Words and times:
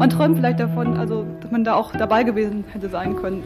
man 0.00 0.08
träumt 0.08 0.38
vielleicht 0.38 0.58
davon, 0.58 0.96
also 0.96 1.26
dass 1.42 1.50
man 1.50 1.62
da 1.62 1.74
auch 1.74 1.92
dabei 1.92 2.22
gewesen 2.22 2.64
hätte 2.72 2.88
sein 2.88 3.16
können. 3.16 3.42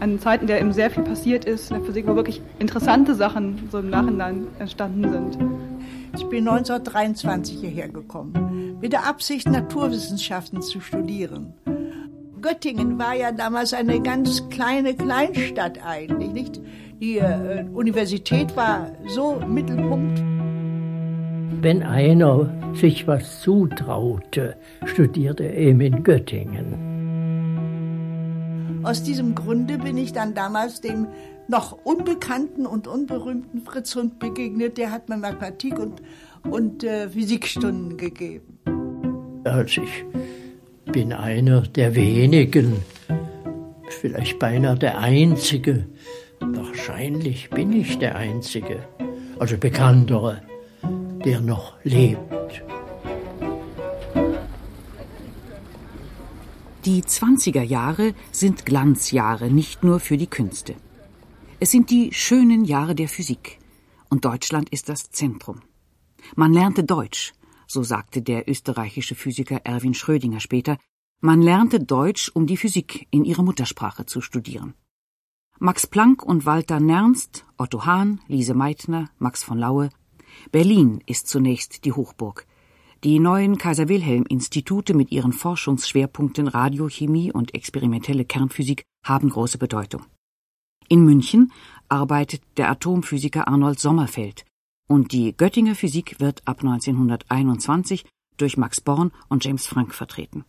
An 0.00 0.18
Zeiten, 0.18 0.44
in 0.44 0.48
der 0.48 0.60
eben 0.62 0.72
sehr 0.72 0.90
viel 0.90 1.02
passiert 1.02 1.44
ist 1.44 1.70
in 1.70 1.76
der 1.76 1.84
Physik, 1.84 2.06
wo 2.06 2.16
wirklich 2.16 2.40
interessante 2.58 3.14
Sachen 3.14 3.68
so 3.70 3.80
im 3.80 3.90
Nachhinein 3.90 4.46
entstanden 4.58 5.12
sind. 5.12 5.38
Ich 6.16 6.24
bin 6.30 6.48
1923 6.48 7.60
hierher 7.60 7.88
gekommen, 7.88 8.78
mit 8.80 8.94
der 8.94 9.06
Absicht, 9.06 9.46
Naturwissenschaften 9.46 10.62
zu 10.62 10.80
studieren. 10.80 11.52
Göttingen 12.40 12.98
war 12.98 13.14
ja 13.14 13.30
damals 13.30 13.74
eine 13.74 14.00
ganz 14.00 14.48
kleine 14.48 14.94
Kleinstadt 14.94 15.84
eigentlich, 15.84 16.32
nicht? 16.32 16.60
Die 16.98 17.18
äh, 17.18 17.64
Universität 17.74 18.56
war 18.56 18.92
so 19.06 19.38
Mittelpunkt. 19.46 20.33
Wenn 21.60 21.82
einer 21.82 22.74
sich 22.74 23.06
was 23.06 23.40
zutraute, 23.40 24.56
studierte 24.84 25.44
er 25.44 25.56
eben 25.56 25.80
in 25.80 26.02
Göttingen. 26.02 26.94
Aus 28.82 29.02
diesem 29.02 29.34
Grunde 29.34 29.78
bin 29.78 29.96
ich 29.96 30.12
dann 30.12 30.34
damals 30.34 30.80
dem 30.82 31.08
noch 31.48 31.72
unbekannten 31.84 32.66
und 32.66 32.86
unberühmten 32.86 33.62
Fritz 33.62 33.96
Hund 33.96 34.18
begegnet. 34.18 34.76
Der 34.78 34.90
hat 34.90 35.08
mir 35.08 35.16
Mathematik 35.16 35.78
und, 35.78 36.02
und 36.42 36.84
äh, 36.84 37.08
Physikstunden 37.08 37.96
gegeben. 37.96 38.58
Also 39.44 39.82
ich 39.82 40.04
bin 40.92 41.12
einer 41.12 41.62
der 41.62 41.94
wenigen, 41.94 42.76
vielleicht 43.88 44.38
beinahe 44.38 44.76
der 44.76 44.98
Einzige. 44.98 45.86
Wahrscheinlich 46.40 47.50
bin 47.50 47.72
ich 47.72 47.98
der 47.98 48.16
Einzige, 48.16 48.80
also 49.38 49.56
bekanntere, 49.56 50.42
der 51.24 51.40
noch 51.40 51.74
lebt. 51.84 52.62
Die 56.84 57.02
20er 57.02 57.62
Jahre 57.62 58.14
sind 58.30 58.66
Glanzjahre 58.66 59.50
nicht 59.50 59.82
nur 59.82 60.00
für 60.00 60.18
die 60.18 60.26
Künste. 60.26 60.74
Es 61.60 61.70
sind 61.70 61.88
die 61.90 62.12
schönen 62.12 62.64
Jahre 62.64 62.94
der 62.94 63.08
Physik. 63.08 63.58
Und 64.10 64.26
Deutschland 64.26 64.68
ist 64.68 64.90
das 64.90 65.10
Zentrum. 65.10 65.62
Man 66.36 66.52
lernte 66.52 66.84
Deutsch, 66.84 67.32
so 67.66 67.82
sagte 67.82 68.20
der 68.20 68.48
österreichische 68.48 69.14
Physiker 69.14 69.62
Erwin 69.64 69.94
Schrödinger 69.94 70.40
später, 70.40 70.76
man 71.20 71.40
lernte 71.40 71.80
Deutsch, 71.80 72.30
um 72.34 72.46
die 72.46 72.58
Physik 72.58 73.06
in 73.10 73.24
ihrer 73.24 73.42
Muttersprache 73.42 74.04
zu 74.04 74.20
studieren. 74.20 74.74
Max 75.58 75.86
Planck 75.86 76.22
und 76.22 76.44
Walter 76.44 76.80
Nernst, 76.80 77.46
Otto 77.56 77.86
Hahn, 77.86 78.20
Lise 78.28 78.52
Meitner, 78.52 79.08
Max 79.18 79.42
von 79.42 79.56
Laue. 79.58 79.88
Berlin 80.52 81.02
ist 81.06 81.28
zunächst 81.28 81.84
die 81.84 81.92
Hochburg. 81.92 82.46
Die 83.04 83.18
neuen 83.18 83.58
Kaiser 83.58 83.88
Wilhelm 83.88 84.24
Institute 84.28 84.94
mit 84.94 85.12
ihren 85.12 85.32
Forschungsschwerpunkten 85.32 86.48
Radiochemie 86.48 87.32
und 87.32 87.54
experimentelle 87.54 88.24
Kernphysik 88.24 88.82
haben 89.04 89.28
große 89.28 89.58
Bedeutung. 89.58 90.06
In 90.88 91.04
München 91.04 91.52
arbeitet 91.88 92.42
der 92.56 92.70
Atomphysiker 92.70 93.46
Arnold 93.48 93.78
Sommerfeld, 93.78 94.44
und 94.88 95.12
die 95.12 95.36
Göttinger 95.36 95.74
Physik 95.74 96.20
wird 96.20 96.42
ab 96.46 96.60
1921 96.62 98.04
durch 98.36 98.56
Max 98.56 98.80
Born 98.80 99.12
und 99.28 99.44
James 99.44 99.66
Franck 99.66 99.94
vertreten. 99.94 100.44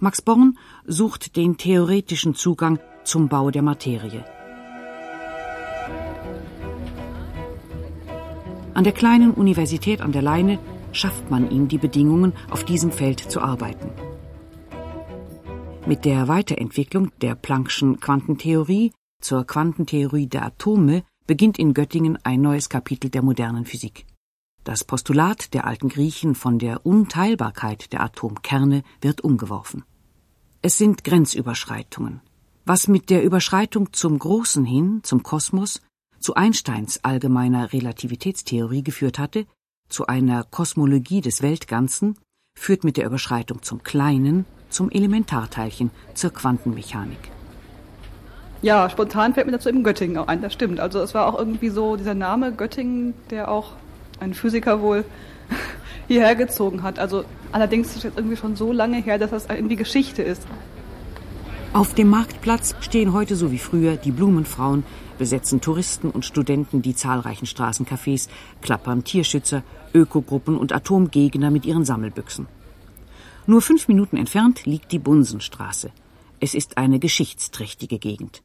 Max 0.00 0.22
Born 0.22 0.58
sucht 0.86 1.36
den 1.36 1.56
theoretischen 1.56 2.34
Zugang 2.34 2.78
zum 3.04 3.28
Bau 3.28 3.50
der 3.50 3.62
Materie. 3.62 4.24
An 8.74 8.82
der 8.82 8.92
kleinen 8.92 9.32
Universität 9.32 10.00
an 10.00 10.10
der 10.10 10.22
Leine 10.22 10.58
schafft 10.92 11.30
man 11.30 11.50
ihm 11.50 11.68
die 11.68 11.78
Bedingungen, 11.78 12.32
auf 12.50 12.64
diesem 12.64 12.90
Feld 12.90 13.20
zu 13.20 13.40
arbeiten. 13.40 13.90
Mit 15.86 16.04
der 16.04 16.28
Weiterentwicklung 16.28 17.12
der 17.20 17.36
Planck'schen 17.36 18.00
Quantentheorie 18.00 18.92
zur 19.20 19.46
Quantentheorie 19.46 20.26
der 20.26 20.44
Atome 20.44 21.04
beginnt 21.26 21.58
in 21.58 21.72
Göttingen 21.72 22.18
ein 22.24 22.40
neues 22.40 22.68
Kapitel 22.68 23.10
der 23.10 23.22
modernen 23.22 23.64
Physik. 23.64 24.06
Das 24.64 24.82
Postulat 24.82 25.54
der 25.54 25.66
alten 25.66 25.88
Griechen 25.88 26.34
von 26.34 26.58
der 26.58 26.84
Unteilbarkeit 26.84 27.92
der 27.92 28.02
Atomkerne 28.02 28.82
wird 29.00 29.20
umgeworfen. 29.22 29.84
Es 30.62 30.78
sind 30.78 31.04
Grenzüberschreitungen. 31.04 32.22
Was 32.64 32.88
mit 32.88 33.10
der 33.10 33.22
Überschreitung 33.22 33.92
zum 33.92 34.18
Großen 34.18 34.64
hin, 34.64 35.00
zum 35.02 35.22
Kosmos, 35.22 35.82
zu 36.24 36.34
Einsteins 36.36 37.00
allgemeiner 37.02 37.74
Relativitätstheorie 37.74 38.82
geführt 38.82 39.18
hatte, 39.18 39.44
zu 39.90 40.06
einer 40.06 40.42
Kosmologie 40.42 41.20
des 41.20 41.42
Weltganzen, 41.42 42.18
führt 42.58 42.82
mit 42.82 42.96
der 42.96 43.04
Überschreitung 43.04 43.62
zum 43.62 43.82
Kleinen, 43.82 44.46
zum 44.70 44.90
Elementarteilchen, 44.90 45.90
zur 46.14 46.32
Quantenmechanik. 46.32 47.18
Ja, 48.62 48.88
spontan 48.88 49.34
fällt 49.34 49.44
mir 49.44 49.52
dazu 49.52 49.68
eben 49.68 49.84
Göttingen 49.84 50.16
auch 50.16 50.26
ein, 50.26 50.40
das 50.40 50.54
stimmt. 50.54 50.80
Also 50.80 51.00
es 51.00 51.12
war 51.12 51.26
auch 51.26 51.38
irgendwie 51.38 51.68
so 51.68 51.96
dieser 51.96 52.14
Name 52.14 52.52
Göttingen, 52.52 53.12
der 53.28 53.50
auch 53.50 53.72
ein 54.18 54.32
Physiker 54.32 54.80
wohl 54.80 55.04
hierher 56.08 56.36
gezogen 56.36 56.82
hat. 56.82 56.98
Also 56.98 57.26
allerdings 57.52 57.88
ist 57.88 57.96
es 57.98 58.02
jetzt 58.04 58.16
irgendwie 58.16 58.38
schon 58.38 58.56
so 58.56 58.72
lange 58.72 58.96
her, 58.96 59.18
dass 59.18 59.28
das 59.28 59.46
irgendwie 59.50 59.76
Geschichte 59.76 60.22
ist. 60.22 60.46
Auf 61.74 61.92
dem 61.92 62.08
Marktplatz 62.08 62.76
stehen 62.78 63.12
heute 63.12 63.34
so 63.34 63.50
wie 63.50 63.58
früher 63.58 63.96
die 63.96 64.12
Blumenfrauen, 64.12 64.84
besetzen 65.18 65.60
Touristen 65.60 66.08
und 66.08 66.24
Studenten 66.24 66.82
die 66.82 66.94
zahlreichen 66.94 67.46
Straßencafés, 67.46 68.28
klappern 68.62 69.02
Tierschützer, 69.02 69.64
Ökogruppen 69.92 70.56
und 70.56 70.72
Atomgegner 70.72 71.50
mit 71.50 71.66
ihren 71.66 71.84
Sammelbüchsen. 71.84 72.46
Nur 73.48 73.60
fünf 73.60 73.88
Minuten 73.88 74.16
entfernt 74.16 74.66
liegt 74.66 74.92
die 74.92 75.00
Bunsenstraße. 75.00 75.90
Es 76.38 76.54
ist 76.54 76.78
eine 76.78 77.00
geschichtsträchtige 77.00 77.98
Gegend. 77.98 78.44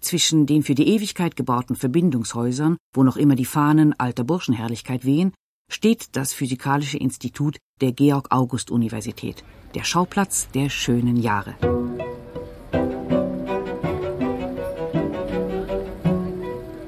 Zwischen 0.00 0.44
den 0.46 0.64
für 0.64 0.74
die 0.74 0.88
Ewigkeit 0.88 1.36
gebauten 1.36 1.76
Verbindungshäusern, 1.76 2.76
wo 2.92 3.04
noch 3.04 3.16
immer 3.16 3.36
die 3.36 3.44
Fahnen 3.44 3.94
alter 4.00 4.24
Burschenherrlichkeit 4.24 5.04
wehen, 5.04 5.32
steht 5.70 6.16
das 6.16 6.32
Physikalische 6.32 6.98
Institut 6.98 7.56
der 7.80 7.92
Georg-August-Universität, 7.92 9.44
der 9.76 9.84
Schauplatz 9.84 10.48
der 10.52 10.70
schönen 10.70 11.16
Jahre. 11.16 11.54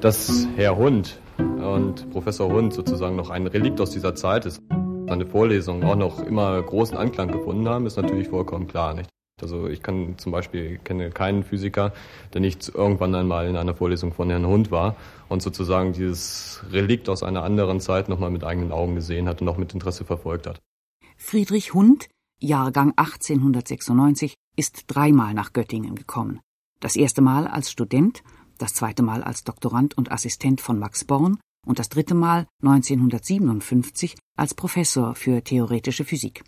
Dass 0.01 0.47
Herr 0.55 0.77
Hund 0.77 1.19
und 1.39 2.11
Professor 2.11 2.51
Hund 2.51 2.71
sozusagen 2.71 3.15
noch 3.15 3.31
ein 3.31 3.47
Relikt 3.47 3.81
aus 3.81 3.89
dieser 3.89 4.13
Zeit 4.13 4.45
ist, 4.45 4.61
seine 5.07 5.25
Vorlesungen 5.25 5.83
auch 5.83 5.95
noch 5.95 6.19
immer 6.19 6.61
großen 6.61 6.95
Anklang 6.95 7.31
gefunden 7.31 7.67
haben, 7.67 7.87
ist 7.87 7.97
natürlich 7.97 8.27
vollkommen 8.27 8.67
klar. 8.67 8.93
Nicht? 8.93 9.09
Also 9.41 9.67
ich 9.67 9.81
kann 9.81 10.15
zum 10.19 10.31
Beispiel 10.31 10.77
kenne 10.83 11.09
keinen 11.09 11.43
Physiker, 11.43 11.93
der 12.31 12.41
nicht 12.41 12.69
irgendwann 12.69 13.15
einmal 13.15 13.47
in 13.47 13.57
einer 13.57 13.73
Vorlesung 13.73 14.13
von 14.13 14.29
Herrn 14.29 14.45
Hund 14.45 14.69
war 14.69 14.95
und 15.29 15.41
sozusagen 15.41 15.93
dieses 15.93 16.63
Relikt 16.71 17.09
aus 17.09 17.23
einer 17.23 17.43
anderen 17.43 17.79
Zeit 17.79 18.07
nochmal 18.07 18.29
mit 18.29 18.43
eigenen 18.43 18.71
Augen 18.71 18.93
gesehen 18.93 19.27
hat 19.27 19.41
und 19.41 19.49
auch 19.49 19.57
mit 19.57 19.73
Interesse 19.73 20.05
verfolgt 20.05 20.45
hat. 20.45 20.59
Friedrich 21.15 21.73
Hund, 21.73 22.07
Jahrgang 22.39 22.93
1896, 22.97 24.35
ist 24.55 24.83
dreimal 24.87 25.33
nach 25.33 25.53
Göttingen 25.53 25.95
gekommen. 25.95 26.39
Das 26.79 26.95
erste 26.95 27.21
Mal 27.21 27.47
als 27.47 27.71
Student, 27.71 28.21
das 28.57 28.73
zweite 28.73 29.03
Mal 29.03 29.23
als 29.23 29.43
Doktorand 29.43 29.97
und 29.97 30.11
Assistent 30.11 30.61
von 30.61 30.79
Max 30.79 31.03
Born 31.03 31.39
und 31.65 31.79
das 31.79 31.89
dritte 31.89 32.15
Mal 32.15 32.45
1957 32.63 34.15
als 34.37 34.53
Professor 34.53 35.15
für 35.15 35.43
theoretische 35.43 36.05
Physik. 36.05 36.43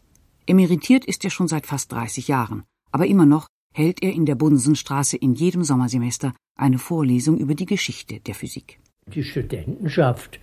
Emeritiert 0.45 1.05
ist 1.05 1.23
er 1.23 1.29
schon 1.29 1.47
seit 1.47 1.65
fast 1.65 1.91
30 1.91 2.27
Jahren 2.27 2.63
aber 2.91 3.07
immer 3.07 3.25
noch 3.25 3.47
hält 3.73 4.01
er 4.01 4.11
in 4.13 4.25
der 4.25 4.35
Bunsenstraße 4.35 5.17
in 5.17 5.33
jedem 5.35 5.63
Sommersemester 5.63 6.33
eine 6.55 6.79
Vorlesung 6.79 7.37
über 7.37 7.55
die 7.55 7.65
Geschichte 7.65 8.19
der 8.19 8.35
Physik. 8.35 8.79
Die 9.07 9.23
Studentenschaft. 9.23 10.39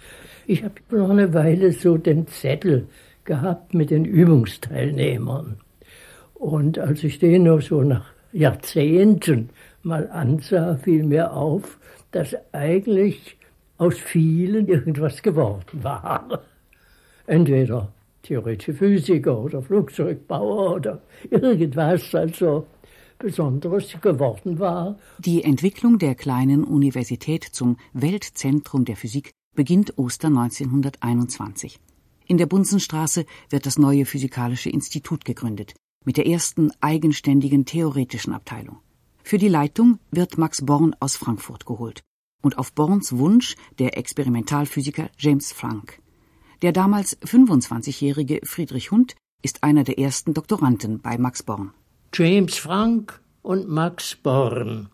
Ich 0.47 0.63
habe 0.65 0.75
noch 0.91 1.11
eine 1.11 1.35
Weile 1.35 1.73
so 1.73 1.97
den 1.99 2.27
Zettel 2.27 2.89
gehabt 3.25 3.75
mit 3.75 3.91
den 3.91 4.05
Übungsteilnehmern. 4.05 5.61
Und 6.35 6.79
als 6.79 7.03
ich 7.03 7.19
den 7.19 7.45
noch 7.45 7.61
so 7.61 7.83
nach 7.83 8.07
Jahrzehnten 8.33 9.51
mal 9.87 10.11
ansah, 10.11 10.77
fiel 10.77 11.05
mir 11.05 11.33
auf, 11.33 11.79
dass 12.11 12.37
eigentlich 12.53 13.39
aus 13.79 13.95
vielen 13.95 14.67
irgendwas 14.69 15.23
geworden 15.23 15.83
war. 15.83 16.43
Entweder 17.27 17.93
theoretische 18.23 18.75
Physiker 18.75 19.39
oder 19.39 19.63
Flugzeugbauer 19.63 20.75
oder 20.77 21.03
irgendwas, 21.31 22.15
also 22.15 22.67
Besonderes 23.19 23.97
geworden 24.03 24.59
war. 24.59 24.99
Die 25.19 25.43
Entwicklung 25.43 25.99
der 25.99 26.15
kleinen 26.15 26.65
Universität 26.65 27.45
zum 27.45 27.79
Weltzentrum 27.95 28.85
der 28.85 28.97
Physik 28.97 29.31
beginnt 29.55 29.97
Ostern 29.97 30.37
1921. 30.37 31.79
In 32.27 32.37
der 32.37 32.47
Bunsenstraße 32.47 33.25
wird 33.49 33.65
das 33.65 33.79
neue 33.79 34.05
Physikalische 34.05 34.69
Institut 34.69 35.25
gegründet, 35.25 35.75
mit 36.05 36.17
der 36.19 36.27
ersten 36.27 36.73
eigenständigen 36.81 37.65
theoretischen 37.65 38.35
Abteilung. 38.35 38.81
Für 39.29 39.39
die 39.39 39.49
Leitung 39.49 39.99
wird 40.13 40.39
Max 40.39 40.65
Born 40.65 40.95
aus 41.01 41.17
Frankfurt 41.17 41.67
geholt 41.67 42.01
und 42.45 42.59
auf 42.59 42.73
Borns 42.73 43.19
Wunsch 43.19 43.57
der 43.81 43.99
Experimentalphysiker 43.99 45.11
James 45.19 45.53
Franck. 45.53 46.01
Der 46.63 46.71
damals 46.71 47.21
25-jährige 47.23 48.39
Friedrich 48.45 48.93
Hund 48.93 49.17
ist 49.43 49.65
einer 49.65 49.83
der 49.83 49.99
ersten 49.99 50.33
Doktoranden 50.33 51.01
bei 51.01 51.19
Max 51.19 51.43
Born. 51.43 51.73
James 52.15 52.57
Frank 52.57 53.21
und 53.43 53.69
Max 53.69 54.15
Born. 54.15 54.91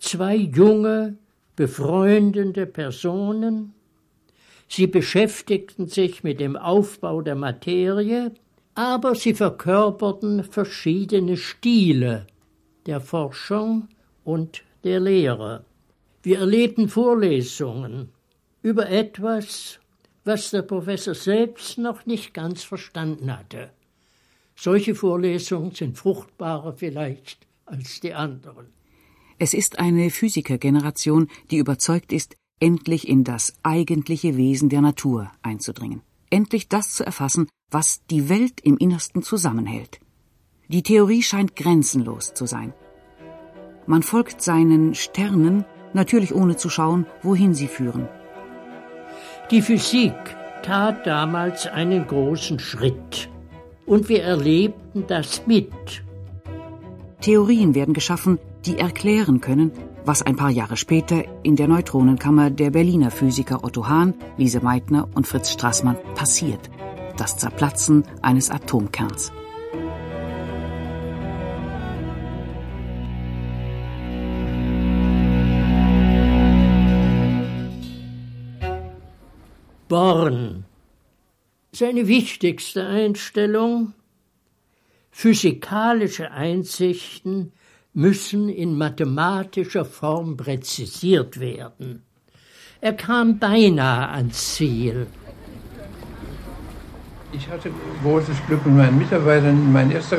Zwei 0.00 0.34
junge, 0.34 1.16
befreundende 1.54 2.66
Personen. 2.66 3.74
Sie 4.66 4.88
beschäftigten 4.88 5.86
sich 5.86 6.24
mit 6.24 6.40
dem 6.40 6.56
Aufbau 6.56 7.22
der 7.22 7.36
Materie, 7.36 8.34
aber 8.74 9.14
sie 9.14 9.34
verkörperten 9.34 10.42
verschiedene 10.42 11.36
Stile 11.36 12.26
der 12.86 13.00
Forschung 13.00 13.88
und 14.24 14.62
der 14.84 15.00
Lehre. 15.00 15.64
Wir 16.22 16.38
erlebten 16.38 16.88
Vorlesungen 16.88 18.10
über 18.62 18.88
etwas, 18.88 19.78
was 20.24 20.50
der 20.50 20.62
Professor 20.62 21.14
selbst 21.14 21.78
noch 21.78 22.06
nicht 22.06 22.34
ganz 22.34 22.62
verstanden 22.64 23.36
hatte. 23.36 23.70
Solche 24.56 24.94
Vorlesungen 24.94 25.72
sind 25.72 25.98
fruchtbarer 25.98 26.72
vielleicht 26.72 27.46
als 27.66 28.00
die 28.00 28.14
anderen. 28.14 28.66
Es 29.38 29.52
ist 29.52 29.78
eine 29.78 30.10
Physikergeneration, 30.10 31.28
die 31.50 31.58
überzeugt 31.58 32.12
ist, 32.12 32.36
endlich 32.58 33.06
in 33.06 33.22
das 33.22 33.52
eigentliche 33.62 34.36
Wesen 34.36 34.70
der 34.70 34.80
Natur 34.80 35.30
einzudringen. 35.42 36.00
Endlich 36.30 36.68
das 36.68 36.94
zu 36.94 37.04
erfassen, 37.04 37.48
was 37.70 38.04
die 38.06 38.28
Welt 38.28 38.60
im 38.62 38.78
Innersten 38.78 39.22
zusammenhält. 39.22 40.00
Die 40.68 40.82
Theorie 40.82 41.22
scheint 41.22 41.54
grenzenlos 41.54 42.34
zu 42.34 42.46
sein. 42.46 42.72
Man 43.86 44.02
folgt 44.02 44.42
seinen 44.42 44.94
Sternen, 44.94 45.64
natürlich 45.92 46.34
ohne 46.34 46.56
zu 46.56 46.68
schauen, 46.68 47.06
wohin 47.22 47.54
sie 47.54 47.68
führen. 47.68 48.08
Die 49.52 49.62
Physik 49.62 50.14
tat 50.62 51.06
damals 51.06 51.68
einen 51.68 52.04
großen 52.04 52.58
Schritt 52.58 53.28
und 53.86 54.08
wir 54.08 54.24
erlebten 54.24 55.04
das 55.06 55.46
mit. 55.46 56.02
Theorien 57.20 57.76
werden 57.76 57.94
geschaffen, 57.94 58.40
die 58.64 58.76
erklären 58.78 59.40
können, 59.40 59.70
was 60.04 60.22
ein 60.22 60.34
paar 60.34 60.50
Jahre 60.50 60.76
später 60.76 61.22
in 61.44 61.54
der 61.54 61.68
Neutronenkammer 61.68 62.50
der 62.50 62.70
Berliner 62.70 63.12
Physiker 63.12 63.62
Otto 63.62 63.86
Hahn, 63.86 64.14
Lise 64.36 64.60
Meitner 64.60 65.08
und 65.14 65.28
Fritz 65.28 65.52
Strassmann 65.52 65.96
passiert. 66.16 66.70
Das 67.16 67.36
Zerplatzen 67.36 68.04
eines 68.20 68.50
Atomkerns. 68.50 69.32
Born. 79.88 80.64
Seine 81.72 82.08
wichtigste 82.08 82.86
Einstellung 82.86 83.92
Physikalische 85.10 86.30
Einsichten 86.30 87.52
müssen 87.94 88.50
in 88.50 88.76
mathematischer 88.76 89.86
Form 89.86 90.36
präzisiert 90.36 91.40
werden. 91.40 92.02
Er 92.82 92.92
kam 92.92 93.38
beinahe 93.38 94.10
ans 94.10 94.56
Ziel. 94.56 95.06
Ich 97.32 97.48
hatte 97.48 97.70
großes 98.02 98.36
Glück 98.46 98.66
mit 98.66 98.76
meinen 98.76 98.98
Mitarbeitern. 98.98 99.72
Mein 99.72 99.90
erster 99.90 100.18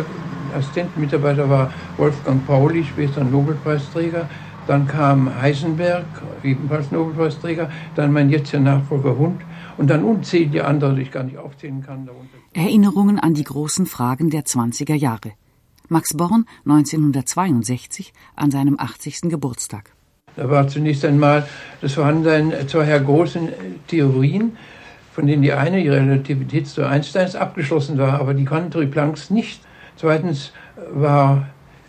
Assistentenmitarbeiter 0.56 1.48
war 1.48 1.72
Wolfgang 1.98 2.46
Pauli, 2.48 2.84
später 2.84 3.24
Nobelpreisträger. 3.24 4.28
Dann 4.66 4.88
kam 4.88 5.30
Heisenberg, 5.40 6.06
ebenfalls 6.44 6.92
Nobelpreisträger. 6.92 7.70
Dann 7.96 8.12
mein 8.12 8.32
jetziger 8.32 8.60
Nachfolger 8.60 9.16
Hund. 9.16 9.42
Und 9.78 9.88
dann 9.90 10.04
unzählige 10.04 10.66
andere, 10.66 10.96
die 10.96 11.04
ich 11.04 11.12
gar 11.12 11.24
nicht 11.24 11.38
aufzählen 11.38 11.84
kann. 11.84 12.10
Erinnerungen 12.54 13.20
an 13.20 13.34
die 13.34 13.44
großen 13.44 13.86
Fragen 13.86 14.30
der 14.30 14.44
20er 14.44 14.96
Jahre. 14.96 15.34
Max 15.90 16.16
Born 16.16 16.46
1962 16.66 18.12
an 18.36 18.52
seinem 18.52 18.80
80. 18.80 19.30
Geburtstag. 19.30 19.92
Da 20.36 20.50
war 20.50 20.68
zunächst 20.68 21.06
einmal 21.06 21.48
das 21.82 21.94
Vorhandensein 21.94 22.68
zweier 22.68 23.00
großen 23.00 23.50
Theorien, 23.88 24.58
von 25.14 25.26
denen 25.26 25.42
die 25.42 25.54
eine, 25.54 25.82
die 25.82 25.90
Relativitätstheorie 25.90 26.90
Einsteins, 26.90 27.36
abgeschlossen 27.36 27.98
war, 27.98 28.20
aber 28.20 28.34
die 28.34 28.46
Quantentheorie 28.46 28.88
Plancks 28.88 29.30
nicht. 29.30 29.62
Zweitens 29.96 30.52
war 30.94 31.48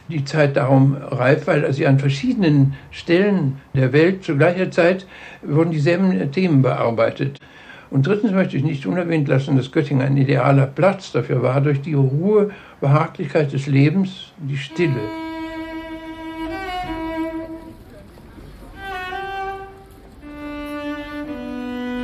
die 0.09 0.25
Zeit 0.25 0.57
darum 0.57 0.97
reif, 0.97 1.47
weil 1.47 1.71
sie 1.73 1.87
an 1.87 1.99
verschiedenen 1.99 2.75
Stellen 2.91 3.59
der 3.75 3.93
Welt 3.93 4.25
zu 4.25 4.37
gleicher 4.37 4.71
Zeit 4.71 5.07
wurden 5.43 5.71
dieselben 5.71 6.33
Themen 6.33 6.63
bearbeitet. 6.63 7.41
Und 7.91 8.07
drittens 8.07 8.33
möchte 8.33 8.57
ich 8.57 8.65
nicht 8.65 8.87
unerwähnt 8.87 9.29
lassen, 9.29 9.57
dass 9.57 9.73
Göttingen 9.73 10.07
ein 10.07 10.17
idealer 10.17 10.67
Platz 10.67 11.13
dafür 11.13 11.43
war, 11.43 11.61
durch 11.61 11.81
die 11.81 11.95
Ruhe, 11.95 12.51
Behaglichkeit 12.81 13.53
des 13.53 13.67
Lebens, 13.67 14.33
die 14.39 14.57
Stille. 14.57 15.01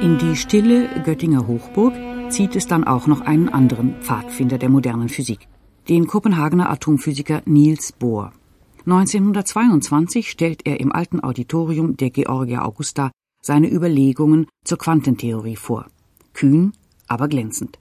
In 0.01 0.19
die 0.19 0.37
stille 0.37 0.89
Göttinger 1.05 1.47
Hochburg 1.47 1.95
zieht 2.29 2.57
es 2.57 2.67
dann 2.67 2.85
auch 2.85 3.07
noch 3.07 3.21
einen 3.21 3.49
anderen 3.49 3.95
Pfadfinder 4.01 4.59
der 4.59 4.69
modernen 4.69 5.09
Physik, 5.09 5.49
den 5.89 6.07
Kopenhagener 6.07 6.71
Atomphysiker 6.71 7.43
Niels 7.47 7.93
Bohr. 7.93 8.33
1922 8.87 10.31
stellt 10.31 10.67
er 10.67 10.81
im 10.81 10.93
alten 10.93 11.23
Auditorium 11.23 11.97
der 11.97 12.11
Georgia 12.11 12.65
Augusta 12.65 13.11
seine 13.45 13.71
Überlegungen 13.71 14.47
zur 14.65 14.79
Quantentheorie 14.79 15.57
vor. 15.57 15.87
Kühn, 16.33 16.73
aber 17.07 17.29
glänzend. 17.29 17.79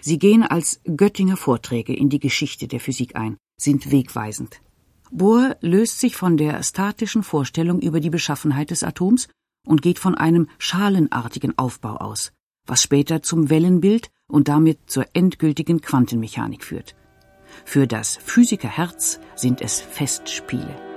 Sie 0.00 0.18
gehen 0.18 0.42
als 0.42 0.80
Göttinger 0.84 1.36
Vorträge 1.36 1.94
in 1.94 2.08
die 2.08 2.18
Geschichte 2.18 2.66
der 2.66 2.80
Physik 2.80 3.14
ein, 3.14 3.36
sind 3.56 3.92
wegweisend. 3.92 4.60
Bohr 5.12 5.56
löst 5.60 6.00
sich 6.00 6.16
von 6.16 6.36
der 6.36 6.60
statischen 6.64 7.22
Vorstellung 7.22 7.80
über 7.80 8.00
die 8.00 8.10
Beschaffenheit 8.10 8.70
des 8.70 8.82
Atoms 8.82 9.28
und 9.64 9.82
geht 9.82 10.00
von 10.00 10.16
einem 10.16 10.48
schalenartigen 10.58 11.56
Aufbau 11.56 11.96
aus, 11.96 12.32
was 12.66 12.82
später 12.82 13.22
zum 13.22 13.50
Wellenbild 13.50 14.10
und 14.26 14.48
damit 14.48 14.90
zur 14.90 15.06
endgültigen 15.12 15.80
Quantenmechanik 15.80 16.64
führt. 16.64 16.96
Für 17.64 17.86
das 17.86 18.16
Physikerherz 18.16 19.20
sind 19.36 19.60
es 19.60 19.80
Festspiele. 19.80 20.93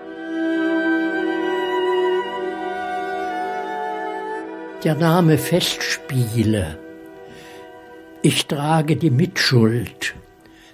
Der 4.83 4.93
Name 4.93 5.39
Festspiele. 5.39 6.77
Ich 8.21 8.45
trage 8.45 8.95
die 8.95 9.09
Mitschuld 9.09 10.13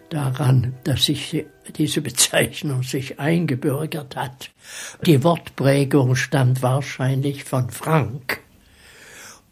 daran, 0.09 0.73
dass 0.83 1.05
sich 1.05 1.45
diese 1.77 2.01
Bezeichnung 2.01 2.83
sich 2.83 3.21
eingebürgert 3.21 4.17
hat. 4.17 4.51
Die 5.05 5.23
Wortprägung 5.23 6.17
stammt 6.17 6.61
wahrscheinlich 6.61 7.45
von 7.45 7.69
Frank 7.69 8.41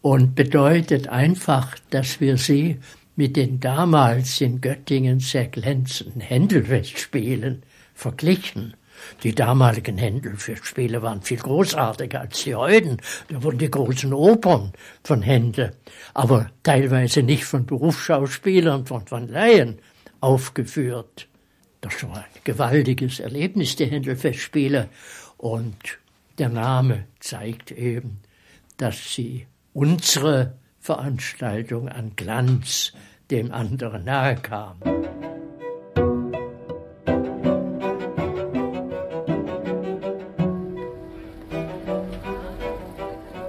und 0.02 0.34
bedeutet 0.34 1.08
einfach, 1.08 1.74
dass 1.88 2.20
wir 2.20 2.36
sie 2.36 2.78
mit 3.16 3.36
den 3.36 3.58
damals 3.58 4.38
in 4.42 4.60
Göttingen 4.60 5.20
sehr 5.20 5.46
glänzenden 5.46 6.20
Händelfestspielen 6.20 7.62
verglichen. 7.94 8.74
Die 9.22 9.34
damaligen 9.34 9.98
Händel-Spiele 9.98 11.02
waren 11.02 11.22
viel 11.22 11.38
großartiger 11.38 12.20
als 12.20 12.44
die 12.44 12.54
heutigen. 12.54 12.98
Da 13.28 13.42
wurden 13.42 13.58
die 13.58 13.70
großen 13.70 14.12
Opern 14.12 14.72
von 15.04 15.22
Händel, 15.22 15.72
aber 16.14 16.50
teilweise 16.62 17.22
nicht 17.22 17.44
von 17.44 17.66
Berufsschauspielern, 17.66 18.86
von, 18.86 19.06
von 19.06 19.28
Laien 19.28 19.78
aufgeführt. 20.20 21.28
Das 21.80 22.02
war 22.04 22.18
ein 22.18 22.40
gewaltiges 22.44 23.20
Erlebnis, 23.20 23.76
die 23.76 23.86
Händelfestspiele. 23.86 24.88
Und 25.36 25.98
der 26.38 26.48
Name 26.48 27.06
zeigt 27.18 27.72
eben, 27.72 28.20
dass 28.76 29.14
sie 29.14 29.46
unsere 29.72 30.54
Veranstaltung 30.80 31.88
an 31.88 32.12
Glanz 32.16 32.92
dem 33.30 33.52
anderen 33.52 34.04
nahe 34.04 34.36
kam. 34.36 34.78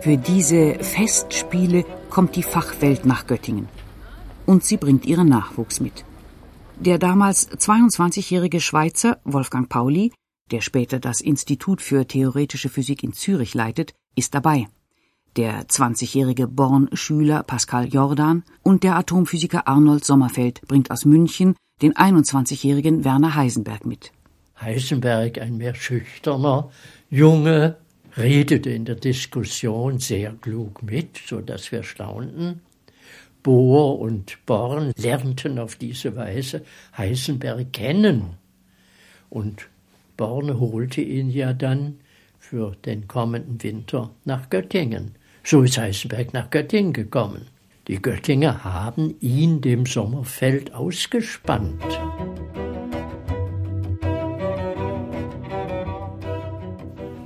Für 0.03 0.17
diese 0.17 0.79
Festspiele 0.81 1.85
kommt 2.09 2.35
die 2.35 2.43
Fachwelt 2.43 3.05
nach 3.05 3.25
Göttingen. 3.25 3.69
Und 4.45 4.65
sie 4.65 4.75
bringt 4.75 5.05
ihren 5.05 5.29
Nachwuchs 5.29 5.79
mit. 5.79 6.03
Der 6.77 6.97
damals 6.97 7.49
22-jährige 7.49 8.59
Schweizer 8.59 9.21
Wolfgang 9.23 9.69
Pauli, 9.69 10.11
der 10.51 10.59
später 10.59 10.99
das 10.99 11.21
Institut 11.21 11.81
für 11.81 12.05
theoretische 12.05 12.67
Physik 12.67 13.01
in 13.01 13.13
Zürich 13.13 13.53
leitet, 13.53 13.93
ist 14.13 14.35
dabei. 14.35 14.67
Der 15.37 15.67
20-jährige 15.67 16.49
Born-Schüler 16.49 17.43
Pascal 17.43 17.87
Jordan 17.87 18.43
und 18.61 18.83
der 18.83 18.97
Atomphysiker 18.97 19.69
Arnold 19.69 20.03
Sommerfeld 20.03 20.59
bringt 20.67 20.91
aus 20.91 21.05
München 21.05 21.55
den 21.81 21.93
21-jährigen 21.93 23.05
Werner 23.05 23.35
Heisenberg 23.35 23.85
mit. 23.85 24.11
Heisenberg, 24.59 25.37
ein 25.37 25.55
mehr 25.55 25.75
schüchterner 25.75 26.71
Junge, 27.09 27.77
redete 28.17 28.69
in 28.69 28.85
der 28.85 28.95
Diskussion 28.95 29.99
sehr 29.99 30.33
klug 30.33 30.83
mit, 30.83 31.19
so 31.25 31.41
dass 31.41 31.71
wir 31.71 31.83
staunten. 31.83 32.61
Bohr 33.41 33.99
und 33.99 34.37
Born 34.45 34.93
lernten 34.97 35.59
auf 35.59 35.75
diese 35.75 36.15
Weise 36.15 36.63
Heisenberg 36.97 37.73
kennen. 37.73 38.37
Und 39.29 39.67
Born 40.15 40.59
holte 40.59 41.01
ihn 41.01 41.29
ja 41.29 41.53
dann 41.53 41.97
für 42.39 42.75
den 42.85 43.07
kommenden 43.07 43.61
Winter 43.63 44.11
nach 44.25 44.49
Göttingen. 44.49 45.15
So 45.43 45.63
ist 45.63 45.77
Heisenberg 45.77 46.33
nach 46.33 46.49
Göttingen 46.49 46.93
gekommen. 46.93 47.47
Die 47.87 48.01
Göttinger 48.01 48.63
haben 48.63 49.15
ihn 49.19 49.59
dem 49.59 49.85
Sommerfeld 49.85 50.73
ausgespannt. 50.73 51.83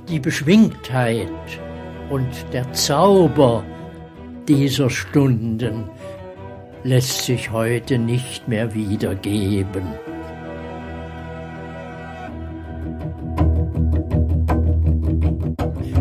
Die 0.08 0.18
Beschwingtheit 0.18 1.28
und 2.08 2.28
der 2.54 2.72
Zauber 2.72 3.62
dieser 4.48 4.88
Stunden 4.88 5.84
lässt 6.82 7.26
sich 7.26 7.50
heute 7.50 7.98
nicht 7.98 8.48
mehr 8.48 8.74
wiedergeben. 8.74 9.82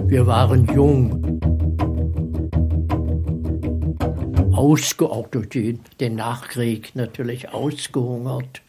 Wir 0.08 0.26
waren 0.26 0.66
jung, 0.74 1.42
ausgeordnet, 4.54 5.54
den, 5.54 5.80
den 6.00 6.16
Nachkrieg 6.16 6.96
natürlich 6.96 7.50
ausgehungert, 7.50 8.62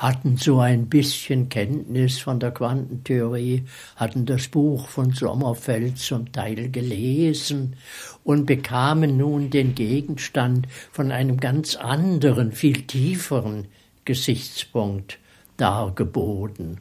hatten 0.00 0.38
so 0.38 0.60
ein 0.60 0.86
bisschen 0.86 1.50
Kenntnis 1.50 2.20
von 2.20 2.40
der 2.40 2.52
Quantentheorie, 2.52 3.66
hatten 3.96 4.24
das 4.24 4.48
Buch 4.48 4.88
von 4.88 5.12
Sommerfeld 5.12 5.98
zum 5.98 6.32
Teil 6.32 6.70
gelesen 6.70 7.76
und 8.24 8.46
bekamen 8.46 9.18
nun 9.18 9.50
den 9.50 9.74
Gegenstand 9.74 10.66
von 10.90 11.12
einem 11.12 11.38
ganz 11.38 11.76
anderen, 11.76 12.52
viel 12.52 12.86
tieferen 12.86 13.66
Gesichtspunkt 14.06 15.18
dargeboten. 15.58 16.78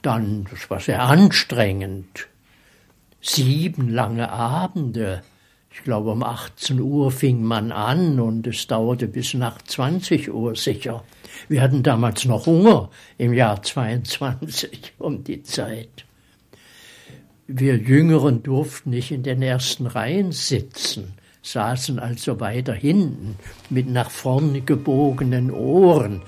Dann, 0.00 0.46
das 0.48 0.70
war 0.70 0.78
sehr 0.78 1.02
anstrengend, 1.02 2.28
sieben 3.20 3.88
lange 3.88 4.30
Abende. 4.30 5.24
Ich 5.80 5.84
glaube, 5.84 6.10
um 6.10 6.22
18 6.22 6.78
Uhr 6.78 7.10
fing 7.10 7.42
man 7.42 7.72
an 7.72 8.20
und 8.20 8.46
es 8.46 8.66
dauerte 8.66 9.08
bis 9.08 9.32
nach 9.32 9.62
20 9.62 10.30
Uhr 10.30 10.54
sicher. 10.54 11.04
Wir 11.48 11.62
hatten 11.62 11.82
damals 11.82 12.26
noch 12.26 12.44
Hunger 12.44 12.90
im 13.16 13.32
Jahr 13.32 13.62
22 13.62 14.92
um 14.98 15.24
die 15.24 15.42
Zeit. 15.42 16.04
Wir 17.46 17.78
Jüngeren 17.78 18.42
durften 18.42 18.90
nicht 18.90 19.10
in 19.10 19.22
den 19.22 19.40
ersten 19.40 19.86
Reihen 19.86 20.32
sitzen, 20.32 21.14
saßen 21.40 21.98
also 21.98 22.40
weiter 22.40 22.74
hinten 22.74 23.36
mit 23.70 23.88
nach 23.88 24.10
vorn 24.10 24.66
gebogenen 24.66 25.50
Ohren, 25.50 26.20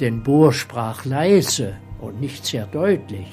denn 0.00 0.22
Bohr 0.22 0.50
sprach 0.54 1.04
leise 1.04 1.74
und 2.00 2.22
nicht 2.22 2.46
sehr 2.46 2.64
deutlich. 2.68 3.28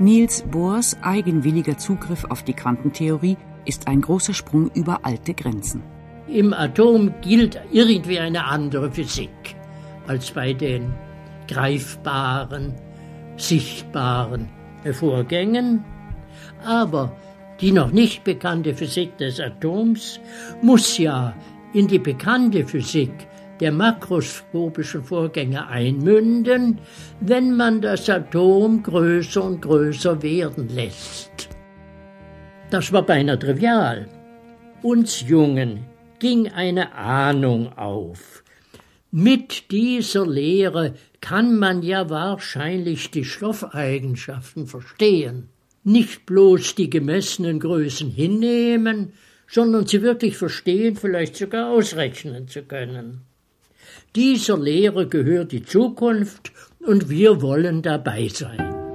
Niels 0.00 0.42
Bohrs 0.50 0.96
eigenwilliger 1.00 1.78
Zugriff 1.78 2.24
auf 2.24 2.42
die 2.42 2.54
Quantentheorie 2.54 3.36
ist 3.70 3.86
ein 3.86 4.00
großer 4.00 4.34
Sprung 4.34 4.68
über 4.74 4.98
alte 5.04 5.32
Grenzen. 5.32 5.80
Im 6.26 6.52
Atom 6.52 7.14
gilt 7.22 7.60
irgendwie 7.70 8.18
eine 8.18 8.44
andere 8.46 8.90
Physik 8.90 9.30
als 10.08 10.32
bei 10.32 10.52
den 10.52 10.92
greifbaren, 11.46 12.74
sichtbaren 13.36 14.48
Vorgängen. 14.92 15.84
Aber 16.64 17.16
die 17.60 17.70
noch 17.70 17.92
nicht 17.92 18.24
bekannte 18.24 18.74
Physik 18.74 19.16
des 19.18 19.38
Atoms 19.38 20.18
muss 20.62 20.98
ja 20.98 21.32
in 21.72 21.86
die 21.86 22.00
bekannte 22.00 22.66
Physik 22.66 23.12
der 23.60 23.70
makroskopischen 23.70 25.04
Vorgänge 25.04 25.68
einmünden, 25.68 26.80
wenn 27.20 27.56
man 27.56 27.80
das 27.80 28.08
Atom 28.08 28.82
größer 28.82 29.44
und 29.44 29.62
größer 29.62 30.20
werden 30.22 30.68
lässt. 30.70 31.50
Das 32.70 32.92
war 32.92 33.02
beinahe 33.02 33.38
trivial. 33.38 34.08
Uns 34.82 35.22
Jungen 35.26 35.86
ging 36.20 36.48
eine 36.48 36.94
Ahnung 36.94 37.76
auf. 37.76 38.44
Mit 39.10 39.72
dieser 39.72 40.24
Lehre 40.24 40.94
kann 41.20 41.58
man 41.58 41.82
ja 41.82 42.08
wahrscheinlich 42.08 43.10
die 43.10 43.24
Stoffeigenschaften 43.24 44.68
verstehen. 44.68 45.48
Nicht 45.82 46.26
bloß 46.26 46.76
die 46.76 46.88
gemessenen 46.88 47.58
Größen 47.58 48.08
hinnehmen, 48.08 49.14
sondern 49.48 49.86
sie 49.86 50.02
wirklich 50.02 50.36
verstehen, 50.36 50.94
vielleicht 50.94 51.36
sogar 51.36 51.70
ausrechnen 51.70 52.46
zu 52.46 52.62
können. 52.62 53.22
Dieser 54.14 54.56
Lehre 54.56 55.08
gehört 55.08 55.50
die 55.50 55.64
Zukunft 55.64 56.52
und 56.78 57.10
wir 57.10 57.42
wollen 57.42 57.82
dabei 57.82 58.28
sein. 58.28 58.89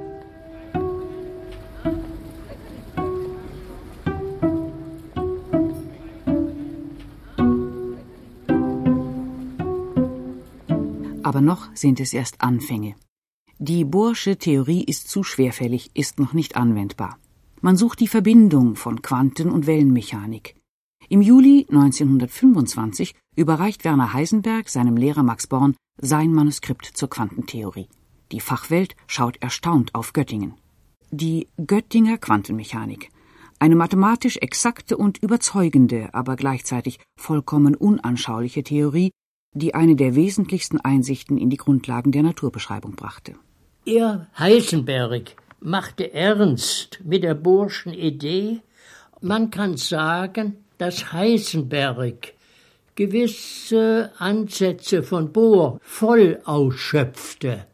Aber 11.25 11.41
noch 11.41 11.69
sind 11.73 11.99
es 11.99 12.13
erst 12.13 12.41
Anfänge. 12.41 12.93
Die 13.57 13.83
Bohrsche 13.83 14.37
Theorie 14.37 14.83
ist 14.83 15.09
zu 15.09 15.23
schwerfällig, 15.23 15.89
ist 15.95 16.19
noch 16.19 16.33
nicht 16.33 16.55
anwendbar. 16.55 17.17
Man 17.61 17.77
sucht 17.77 17.99
die 17.99 18.07
Verbindung 18.07 18.75
von 18.75 19.01
Quanten- 19.01 19.49
und 19.49 19.65
Wellenmechanik. 19.65 20.55
Im 21.09 21.23
Juli 21.23 21.65
1925 21.67 23.15
überreicht 23.35 23.83
Werner 23.85 24.13
Heisenberg 24.13 24.69
seinem 24.69 24.97
Lehrer 24.97 25.23
Max 25.23 25.47
Born 25.47 25.75
sein 25.99 26.31
Manuskript 26.31 26.85
zur 26.85 27.09
Quantentheorie. 27.09 27.87
Die 28.31 28.39
Fachwelt 28.39 28.95
schaut 29.07 29.37
erstaunt 29.41 29.95
auf 29.95 30.13
Göttingen. 30.13 30.53
Die 31.09 31.47
Göttinger 31.65 32.19
Quantenmechanik. 32.19 33.09
Eine 33.57 33.75
mathematisch 33.75 34.37
exakte 34.37 34.95
und 34.95 35.23
überzeugende, 35.23 36.13
aber 36.13 36.35
gleichzeitig 36.35 36.99
vollkommen 37.19 37.73
unanschauliche 37.73 38.61
Theorie, 38.61 39.09
die 39.55 39.73
eine 39.73 39.95
der 39.95 40.15
wesentlichsten 40.15 40.79
Einsichten 40.79 41.37
in 41.37 41.49
die 41.49 41.57
Grundlagen 41.57 42.11
der 42.11 42.23
Naturbeschreibung 42.23 42.95
brachte. 42.95 43.33
Er, 43.85 44.27
Heisenberg, 44.37 45.35
machte 45.61 46.13
ernst 46.13 46.99
mit 47.03 47.23
der 47.23 47.35
Burschen 47.35 47.93
Idee. 47.93 48.61
Man 49.21 49.49
kann 49.49 49.77
sagen, 49.77 50.57
dass 50.77 51.13
Heisenberg 51.13 52.33
gewisse 52.95 54.11
Ansätze 54.17 55.03
von 55.03 55.31
Bohr 55.31 55.79
voll 55.81 56.41
ausschöpfte 56.45 57.65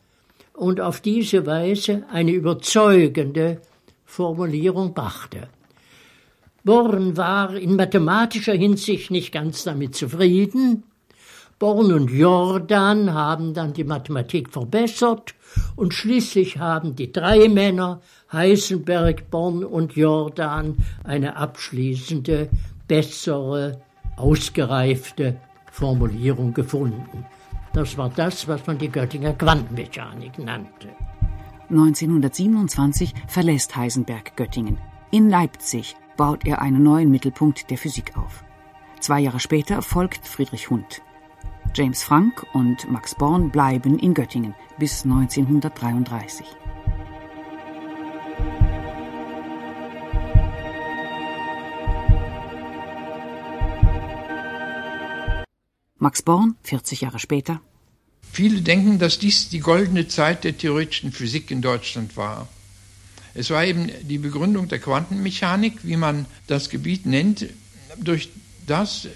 und 0.54 0.80
auf 0.80 1.02
diese 1.02 1.46
Weise 1.46 2.04
eine 2.12 2.32
überzeugende 2.32 3.62
Formulierung 4.06 4.94
brachte. 4.94 5.48
Born 6.64 7.18
war 7.18 7.56
in 7.56 7.76
mathematischer 7.76 8.54
Hinsicht 8.54 9.10
nicht 9.10 9.32
ganz 9.32 9.64
damit 9.64 9.96
zufrieden. 9.96 10.84
Born 11.62 11.94
und 11.94 12.10
Jordan 12.10 13.14
haben 13.14 13.54
dann 13.54 13.74
die 13.74 13.84
Mathematik 13.84 14.50
verbessert 14.50 15.36
und 15.76 15.94
schließlich 15.94 16.58
haben 16.58 16.96
die 16.96 17.12
drei 17.12 17.50
Männer 17.50 18.02
Heisenberg, 18.34 19.30
Born 19.30 19.64
und 19.64 19.96
Jordan 19.96 20.76
eine 21.04 21.36
abschließende 21.36 22.50
bessere, 22.88 23.80
ausgereifte 24.18 25.40
Formulierung 25.72 26.52
gefunden. 26.56 27.28
Das 27.74 27.96
war 27.96 28.10
das, 28.10 28.48
was 28.48 28.66
man 28.66 28.80
die 28.80 28.90
Göttinger 28.90 29.34
Quantenmechanik 29.34 30.40
nannte. 30.40 30.88
1927 31.70 33.14
verlässt 33.28 33.76
Heisenberg 33.76 34.36
Göttingen. 34.36 34.80
In 35.12 35.30
Leipzig 35.30 35.96
baut 36.18 36.44
er 36.48 36.60
einen 36.60 36.82
neuen 36.82 37.12
Mittelpunkt 37.12 37.70
der 37.70 37.78
Physik 37.78 38.18
auf. 38.18 38.44
Zwei 39.00 39.20
Jahre 39.20 39.40
später 39.40 39.84
folgt 39.84 40.28
Friedrich 40.28 40.72
Hund. 40.72 41.04
James 41.74 42.04
Frank 42.04 42.46
und 42.52 42.92
Max 42.92 43.16
Born 43.16 43.50
bleiben 43.50 43.98
in 43.98 44.14
Göttingen 44.14 44.54
bis 44.78 45.06
1933. 45.06 46.46
Max 55.98 56.22
Born, 56.22 56.56
40 56.64 57.02
Jahre 57.02 57.20
später. 57.20 57.62
Viele 58.22 58.62
denken, 58.62 59.00
dass 59.00 59.20
dies 59.20 59.48
die 59.48 59.60
goldene 59.60 60.10
Zeit 60.10 60.44
der 60.44 60.58
theoretischen 60.58 61.14
Physik 61.14 61.52
in 61.52 61.62
Deutschland 61.62 62.18
war. 62.18 62.50
Es 63.34 63.50
war 63.50 63.64
eben 63.64 63.90
die 64.02 64.18
Begründung 64.18 64.68
der 64.68 64.80
Quantenmechanik, 64.80 65.86
wie 65.86 65.96
man 65.96 66.26
das 66.48 66.70
Gebiet 66.70 67.06
nennt, 67.06 67.46
durch 67.98 68.30
das 68.68 69.06
äh, 69.06 69.10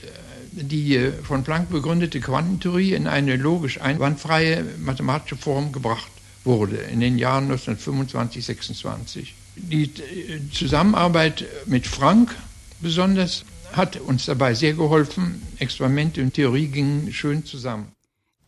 die 0.55 0.95
äh, 0.95 1.11
von 1.11 1.43
Planck 1.43 1.69
begründete 1.69 2.19
Quantentheorie 2.19 2.93
in 2.93 3.07
eine 3.07 3.35
logisch 3.35 3.81
einwandfreie 3.81 4.65
mathematische 4.79 5.35
Form 5.35 5.71
gebracht 5.71 6.11
wurde 6.43 6.77
in 6.77 6.99
den 6.99 7.17
Jahren 7.17 7.45
1925, 7.45 8.45
26. 8.45 9.35
Die 9.55 9.83
äh, 9.83 10.39
Zusammenarbeit 10.51 11.45
mit 11.65 11.87
Frank 11.87 12.35
besonders 12.81 13.45
hat 13.73 13.99
uns 13.99 14.25
dabei 14.25 14.53
sehr 14.53 14.73
geholfen. 14.73 15.41
Experimente 15.59 16.21
und 16.21 16.33
Theorie 16.33 16.67
gingen 16.67 17.11
schön 17.11 17.45
zusammen. 17.45 17.91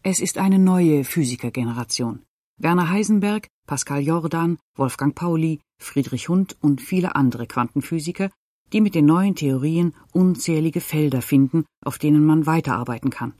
Es 0.04 0.20
ist 0.20 0.38
eine 0.38 0.60
neue 0.60 1.04
Physikergeneration. 1.04 2.22
Werner 2.58 2.90
Heisenberg, 2.90 3.48
Pascal 3.68 4.02
Jordan, 4.02 4.58
Wolfgang 4.76 5.14
Pauli, 5.14 5.60
Friedrich 5.80 6.30
Hund 6.30 6.56
und 6.62 6.82
viele 6.82 7.16
andere 7.16 7.46
Quantenphysiker, 7.46 8.30
die 8.74 8.82
mit 8.82 8.96
den 8.96 9.06
neuen 9.06 9.36
Theorien 9.36 9.94
unzählige 10.12 10.82
Felder 10.82 11.22
finden, 11.22 11.66
auf 11.84 11.98
denen 11.98 12.26
man 12.26 12.46
weiterarbeiten 12.46 13.10
kann. 13.10 13.34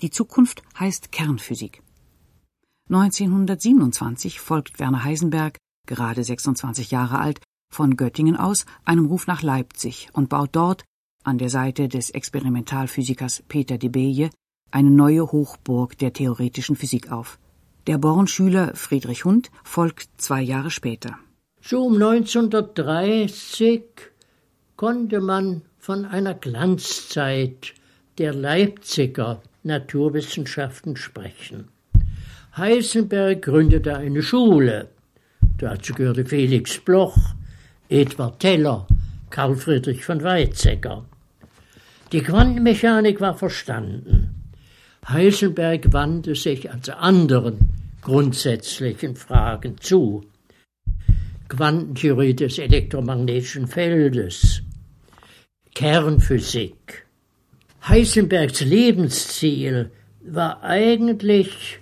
Die 0.00 0.10
Zukunft 0.10 0.62
heißt 0.78 1.12
Kernphysik. 1.12 1.82
1927 2.88 4.38
folgt 4.40 4.78
Werner 4.78 5.02
Heisenberg, 5.02 5.58
gerade 5.86 6.22
26 6.22 6.90
Jahre 6.90 7.18
alt, 7.18 7.40
von 7.72 7.96
Göttingen 7.96 8.36
aus 8.36 8.64
einem 8.84 9.06
Ruf 9.06 9.26
nach 9.26 9.42
Leipzig 9.42 10.08
und 10.12 10.28
baut 10.28 10.50
dort, 10.52 10.84
an 11.24 11.38
der 11.38 11.48
Seite 11.50 11.88
des 11.88 12.10
Experimentalphysikers 12.10 13.42
Peter 13.48 13.78
de 13.78 13.88
Beje, 13.88 14.30
eine 14.70 14.90
neue 14.90 15.32
Hochburg 15.32 15.98
der 15.98 16.12
theoretischen 16.12 16.76
Physik 16.76 17.10
auf. 17.10 17.38
Der 17.86 17.98
Born-Schüler 17.98 18.74
Friedrich 18.74 19.24
Hund 19.24 19.50
folgt 19.64 20.08
zwei 20.18 20.42
Jahre 20.42 20.70
später. 20.70 21.18
So 21.60 21.84
um 21.84 21.94
1930 21.94 23.82
konnte 24.76 25.20
man 25.20 25.62
von 25.78 26.04
einer 26.04 26.34
Glanzzeit 26.34 27.72
der 28.18 28.34
Leipziger 28.34 29.42
Naturwissenschaften 29.62 30.96
sprechen. 30.96 31.68
Heisenberg 32.56 33.42
gründete 33.42 33.96
eine 33.96 34.22
Schule. 34.22 34.88
Dazu 35.58 35.94
gehörte 35.94 36.24
Felix 36.24 36.78
Bloch, 36.78 37.16
Edward 37.88 38.40
Teller, 38.40 38.86
Karl 39.30 39.56
Friedrich 39.56 40.04
von 40.04 40.22
Weizsäcker. 40.22 41.04
Die 42.12 42.20
Quantenmechanik 42.20 43.20
war 43.20 43.36
verstanden. 43.36 44.52
Heisenberg 45.08 45.92
wandte 45.92 46.34
sich 46.34 46.70
also 46.70 46.92
anderen 46.92 47.70
grundsätzlichen 48.02 49.16
Fragen 49.16 49.78
zu. 49.80 50.24
Quantentheorie 51.48 52.34
des 52.34 52.58
elektromagnetischen 52.58 53.68
Feldes, 53.68 54.62
Kernphysik. 55.76 57.04
Heisenbergs 57.86 58.62
Lebensziel 58.62 59.90
war 60.22 60.62
eigentlich 60.62 61.80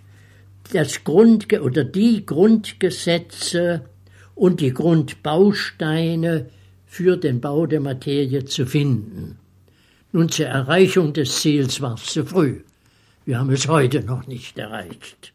das 0.72 1.04
Grund 1.04 1.52
oder 1.52 1.84
die 1.84 2.26
Grundgesetze 2.26 3.88
und 4.34 4.60
die 4.60 4.74
Grundbausteine 4.74 6.50
für 6.86 7.16
den 7.16 7.40
Bau 7.40 7.66
der 7.66 7.78
Materie 7.78 8.44
zu 8.44 8.66
finden. 8.66 9.38
Nun 10.10 10.28
zur 10.28 10.46
Erreichung 10.46 11.12
des 11.12 11.40
Ziels 11.40 11.80
war 11.80 11.94
es 11.94 12.06
zu 12.06 12.26
früh. 12.26 12.62
Wir 13.24 13.38
haben 13.38 13.50
es 13.50 13.68
heute 13.68 14.02
noch 14.02 14.26
nicht 14.26 14.58
erreicht. 14.58 15.32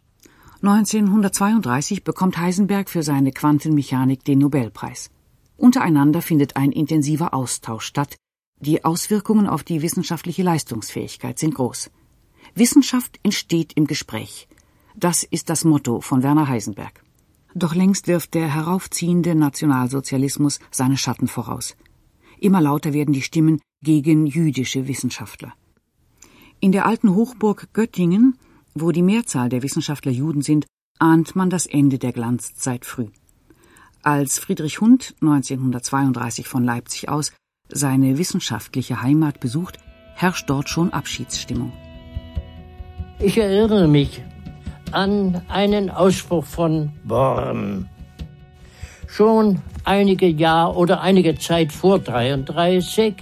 1932 0.62 2.04
bekommt 2.04 2.38
Heisenberg 2.38 2.90
für 2.90 3.04
seine 3.04 3.32
Quantenmechanik 3.32 4.26
den 4.26 4.40
Nobelpreis. 4.40 5.12
Untereinander 5.56 6.22
findet 6.22 6.58
ein 6.58 6.74
intensiver 6.74 7.34
Austausch 7.34 7.86
statt. 7.86 8.18
Die 8.62 8.84
Auswirkungen 8.84 9.48
auf 9.48 9.64
die 9.64 9.82
wissenschaftliche 9.82 10.44
Leistungsfähigkeit 10.44 11.40
sind 11.40 11.56
groß. 11.56 11.92
Wissenschaft 12.56 13.20
entsteht 13.24 13.74
im 13.74 13.88
Gespräch. 13.88 14.50
Das 14.96 15.24
ist 15.24 15.50
das 15.50 15.64
Motto 15.64 16.02
von 16.02 16.24
Werner 16.24 16.50
Heisenberg. 16.50 17.02
Doch 17.56 17.74
längst 17.74 18.08
wirft 18.08 18.34
der 18.34 18.54
heraufziehende 18.54 19.34
Nationalsozialismus 19.34 20.60
seine 20.72 20.98
Schatten 20.98 21.28
voraus. 21.28 21.78
Immer 22.40 22.60
lauter 22.60 22.94
werden 22.94 23.14
die 23.14 23.22
Stimmen 23.22 23.62
gegen 23.82 24.26
jüdische 24.26 24.88
Wissenschaftler. 24.88 25.54
In 26.60 26.74
der 26.74 26.86
alten 26.86 27.16
Hochburg 27.16 27.70
Göttingen, 27.74 28.38
wo 28.76 28.92
die 28.92 29.02
Mehrzahl 29.02 29.48
der 29.48 29.64
Wissenschaftler 29.64 30.12
Juden 30.12 30.42
sind, 30.42 30.66
ahnt 31.00 31.34
man 31.34 31.50
das 31.50 31.66
Ende 31.66 31.98
der 31.98 32.12
Glanzzeit 32.12 32.84
früh. 32.84 33.08
Als 34.04 34.38
Friedrich 34.38 34.82
Hund 34.82 35.16
1932 35.22 36.48
von 36.48 36.66
Leipzig 36.66 37.08
aus 37.08 37.32
seine 37.70 38.18
wissenschaftliche 38.18 39.02
Heimat 39.02 39.40
besucht, 39.40 39.80
herrscht 40.16 40.50
dort 40.50 40.70
schon 40.70 40.92
Abschiedsstimmung. 40.92 41.72
Ich 43.20 43.38
erinnere 43.38 43.88
mich 43.88 44.22
an 44.92 45.42
einen 45.48 45.90
Ausspruch 45.90 46.46
von 46.46 46.92
Born. 47.04 47.90
Schon 49.08 49.62
einige 49.84 50.28
Jahre 50.28 50.76
oder 50.76 51.02
einige 51.02 51.38
Zeit 51.38 51.72
vor 51.72 52.00
33 52.00 53.16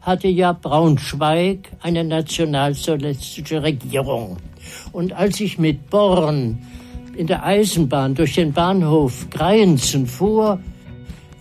hatte 0.00 0.28
ja 0.28 0.52
Braunschweig 0.52 1.70
eine 1.80 2.04
nationalsozialistische 2.04 3.62
Regierung. 3.62 4.36
Und 4.92 5.12
als 5.12 5.40
ich 5.40 5.58
mit 5.58 5.90
Born 5.90 6.58
in 7.16 7.26
der 7.26 7.44
Eisenbahn 7.44 8.14
durch 8.14 8.34
den 8.34 8.52
Bahnhof 8.52 9.28
Greienzen 9.30 10.06
fuhr, 10.06 10.58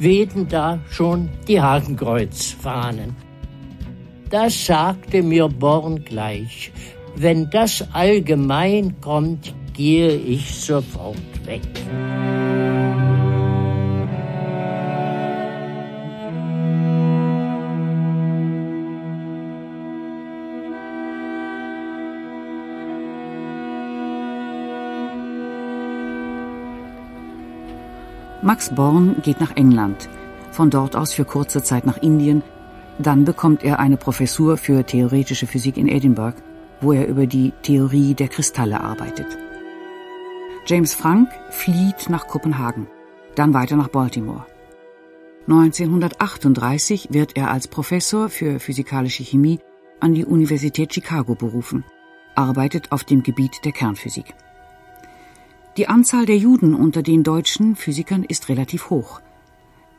wehten 0.01 0.47
da 0.47 0.79
schon 0.89 1.29
die 1.47 1.61
Hakenkreuzfahnen. 1.61 3.15
Das 4.29 4.65
sagte 4.65 5.21
mir 5.21 5.47
Born 5.47 6.03
gleich. 6.03 6.71
Wenn 7.15 7.49
das 7.49 7.85
allgemein 7.93 8.99
kommt, 9.01 9.53
gehe 9.73 10.15
ich 10.15 10.55
sofort 10.55 11.17
weg. 11.45 11.61
Max 28.43 28.73
Born 28.73 29.21
geht 29.21 29.39
nach 29.39 29.55
England, 29.55 30.09
von 30.51 30.71
dort 30.71 30.95
aus 30.95 31.13
für 31.13 31.25
kurze 31.25 31.61
Zeit 31.61 31.85
nach 31.85 31.97
Indien, 31.97 32.41
dann 32.97 33.23
bekommt 33.23 33.63
er 33.63 33.79
eine 33.79 33.97
Professur 33.97 34.57
für 34.57 34.83
theoretische 34.83 35.45
Physik 35.45 35.77
in 35.77 35.87
Edinburgh, 35.87 36.41
wo 36.81 36.91
er 36.91 37.07
über 37.07 37.27
die 37.27 37.53
Theorie 37.61 38.15
der 38.15 38.29
Kristalle 38.29 38.81
arbeitet. 38.81 39.37
James 40.65 40.95
Frank 40.95 41.29
flieht 41.51 42.09
nach 42.09 42.27
Kopenhagen, 42.27 42.87
dann 43.35 43.53
weiter 43.53 43.75
nach 43.75 43.89
Baltimore. 43.89 44.47
1938 45.47 47.09
wird 47.11 47.37
er 47.37 47.51
als 47.51 47.67
Professor 47.67 48.29
für 48.29 48.59
physikalische 48.59 49.23
Chemie 49.23 49.59
an 49.99 50.15
die 50.15 50.25
Universität 50.25 50.93
Chicago 50.93 51.35
berufen, 51.35 51.83
arbeitet 52.33 52.91
auf 52.91 53.03
dem 53.03 53.21
Gebiet 53.21 53.63
der 53.65 53.71
Kernphysik. 53.71 54.33
Die 55.77 55.87
Anzahl 55.87 56.25
der 56.25 56.37
Juden 56.37 56.75
unter 56.75 57.01
den 57.01 57.23
deutschen 57.23 57.77
Physikern 57.77 58.25
ist 58.25 58.49
relativ 58.49 58.89
hoch. 58.89 59.21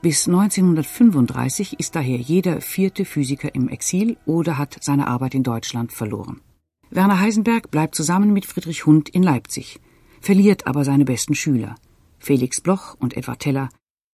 Bis 0.03 0.27
1935 0.27 1.81
ist 1.81 1.97
daher 1.97 2.19
jeder 2.19 2.61
vierte 2.61 3.07
Physiker 3.07 3.55
im 3.55 3.71
Exil 3.71 4.19
oder 4.27 4.59
hat 4.59 4.77
seine 4.83 5.07
Arbeit 5.07 5.35
in 5.35 5.45
Deutschland 5.45 5.93
verloren. 5.93 6.43
Werner 6.91 7.21
Heisenberg 7.21 7.71
bleibt 7.71 7.95
zusammen 7.95 8.35
mit 8.35 8.45
Friedrich 8.45 8.85
Hund 8.85 9.09
in 9.09 9.23
Leipzig, 9.23 9.81
verliert 10.21 10.67
aber 10.67 10.85
seine 10.85 11.07
besten 11.07 11.35
Schüler. 11.35 11.77
Felix 12.19 12.61
Bloch 12.61 12.95
und 12.99 13.17
Edward 13.17 13.41
Teller, 13.41 13.71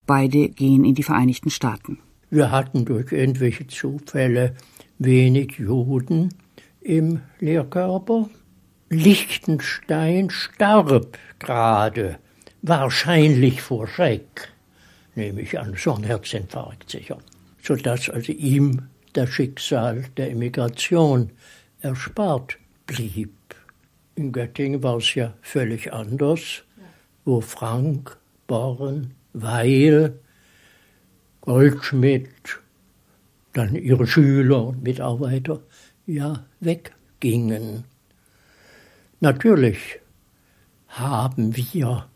beide 0.06 0.50
gehen 0.50 0.84
in 0.84 0.94
die 0.94 1.02
Vereinigten 1.02 1.50
Staaten. 1.50 1.98
Wir 2.30 2.52
hatten 2.52 2.84
durch 2.84 3.10
irgendwelche 3.10 3.66
Zufälle 3.66 4.54
wenig 4.98 5.58
Juden 5.58 6.34
im 6.80 7.20
Lehrkörper. 7.40 8.28
Liechtenstein 8.90 10.30
starb 10.30 11.18
gerade, 11.38 12.18
wahrscheinlich 12.62 13.60
vor 13.60 13.86
Schreck, 13.86 14.48
nehme 15.14 15.42
ich 15.42 15.58
an, 15.58 15.74
so 15.76 15.94
ein 15.94 16.04
Herzinfarkt 16.04 16.90
sicher, 16.90 17.18
sodass 17.62 18.08
also 18.08 18.32
ihm 18.32 18.88
das 19.12 19.28
Schicksal 19.28 20.04
der 20.16 20.30
Emigration 20.30 21.32
erspart 21.80 22.56
blieb. 22.86 23.34
In 24.14 24.32
Göttingen 24.32 24.82
war 24.82 24.96
es 24.96 25.14
ja 25.14 25.34
völlig 25.42 25.92
anders, 25.92 26.62
wo 27.26 27.42
Frank, 27.42 28.16
Born, 28.46 29.12
Weil, 29.34 30.18
Goldschmidt, 31.42 32.58
dann 33.52 33.74
ihre 33.74 34.06
Schüler 34.06 34.68
und 34.68 34.82
Mitarbeiter 34.82 35.60
ja 36.06 36.46
weggingen. 36.60 37.84
Natürlich 39.20 39.98
haben 40.86 41.56
wir 41.56 42.08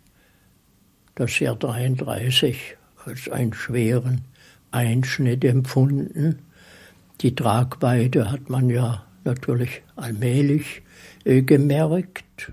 das 1.17 1.38
Jahr 1.41 1.57
33 1.57 2.77
als 3.05 3.29
einen 3.29 3.55
schweren 3.55 4.23
Einschnitt 4.71 5.45
empfunden. 5.45 6.38
Die 7.21 7.35
Tragweite 7.35 8.31
hat 8.31 8.49
man 8.49 8.71
ja 8.71 9.05
natürlich 9.25 9.83
allmählich 9.97 10.83
äh, 11.25 11.43
gemerkt. 11.43 12.53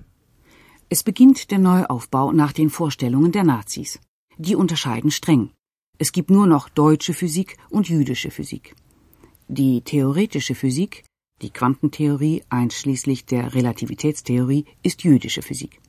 Es 0.90 1.04
beginnt 1.04 1.52
der 1.52 1.60
Neuaufbau 1.60 2.32
nach 2.32 2.52
den 2.52 2.72
Vorstellungen 2.72 3.32
der 3.32 3.44
Nazis. 3.44 4.00
Die 4.38 4.56
unterscheiden 4.56 5.12
streng. 5.12 5.52
Es 6.00 6.12
gibt 6.12 6.32
nur 6.32 6.48
noch 6.48 6.70
deutsche 6.70 7.14
Physik 7.14 7.58
und 7.70 7.88
jüdische 7.88 8.32
Physik. 8.32 8.76
Die 9.48 9.82
theoretische 9.82 10.56
Physik, 10.56 11.04
die 11.41 11.52
Quantentheorie 11.52 12.43
einschließlich 12.49 13.25
der 13.25 13.54
Relativitätstheorie, 13.54 14.65
ist 14.84 15.04
jüdische 15.04 15.41
Physik. 15.41 15.80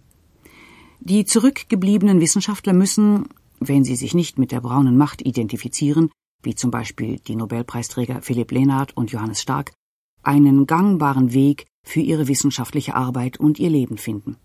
Die 1.01 1.25
zurückgebliebenen 1.25 2.21
Wissenschaftler 2.21 2.73
müssen, 2.73 3.29
wenn 3.59 3.85
sie 3.85 3.97
sich 3.97 4.15
nicht 4.15 4.39
mit 4.39 4.53
der 4.53 4.61
braunen 4.61 4.97
Macht 4.97 5.23
identifizieren, 5.23 6.11
wie 6.43 6.55
zum 6.55 6.71
Beispiel 6.71 7.19
die 7.19 7.37
Nobelpreisträger 7.37 8.23
Philipp 8.23 8.51
Lenard 8.51 8.97
und 8.97 9.11
Johannes 9.11 9.41
Stark, 9.41 9.73
einen 10.23 10.67
gangbaren 10.67 11.33
Weg 11.33 11.67
für 11.83 12.01
ihre 12.01 12.29
wissenschaftliche 12.29 12.95
Arbeit 12.95 13.39
und 13.39 13.59
ihr 13.59 13.71
Leben 13.71 13.97
finden. 13.97 14.37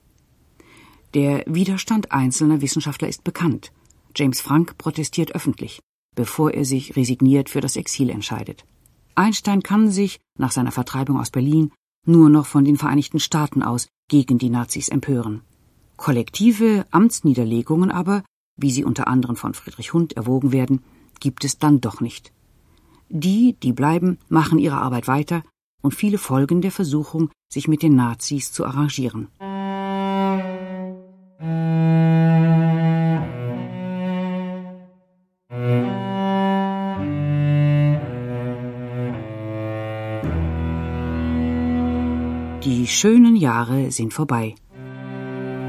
Der 1.14 1.44
Widerstand 1.48 2.12
einzelner 2.12 2.62
Wissenschaftler 2.62 3.08
ist 3.08 3.24
bekannt. 3.24 3.72
James 4.16 4.42
Frank 4.42 4.78
protestiert 4.78 5.34
öffentlich, 5.36 5.80
bevor 6.16 6.52
er 6.52 6.66
sich 6.66 6.96
resigniert 6.96 7.50
für 7.50 7.62
das 7.62 7.76
Exil 7.76 8.10
entscheidet. 8.10 8.66
Einstein 9.16 9.64
kann 9.64 9.90
sich, 9.90 10.20
nach 10.38 10.52
seiner 10.52 10.72
Vertreibung 10.72 11.20
aus 11.20 11.32
Berlin, 11.32 11.72
nur 12.06 12.30
noch 12.30 12.46
von 12.46 12.66
den 12.66 12.78
Vereinigten 12.78 13.20
Staaten 13.20 13.64
aus 13.64 13.88
gegen 14.10 14.38
die 14.38 14.50
Nazis 14.50 14.90
empören. 14.90 15.42
Kollektive 15.98 16.86
Amtsniederlegungen 16.92 17.92
aber, 17.92 18.24
wie 18.58 18.72
sie 18.72 18.84
unter 18.84 19.08
anderem 19.08 19.36
von 19.36 19.54
Friedrich 19.54 19.94
Hund 19.94 20.14
erwogen 20.14 20.52
werden, 20.52 20.84
gibt 21.20 21.46
es 21.46 21.58
dann 21.58 21.82
doch 21.82 22.02
nicht. 22.02 22.32
Die, 23.10 23.56
die 23.64 23.74
bleiben, 23.74 24.18
machen 24.30 24.60
ihre 24.60 24.78
Arbeit 24.78 25.08
weiter 25.08 25.44
und 25.82 25.96
viele 25.96 26.18
folgen 26.18 26.62
der 26.62 26.72
Versuchung, 26.72 27.30
sich 27.52 27.68
mit 27.68 27.82
den 27.82 27.96
Nazis 27.96 28.52
zu 28.52 28.66
arrangieren. 28.66 29.30
Schönen 42.96 43.36
Jahre 43.36 43.92
sind 43.92 44.14
vorbei. 44.14 44.56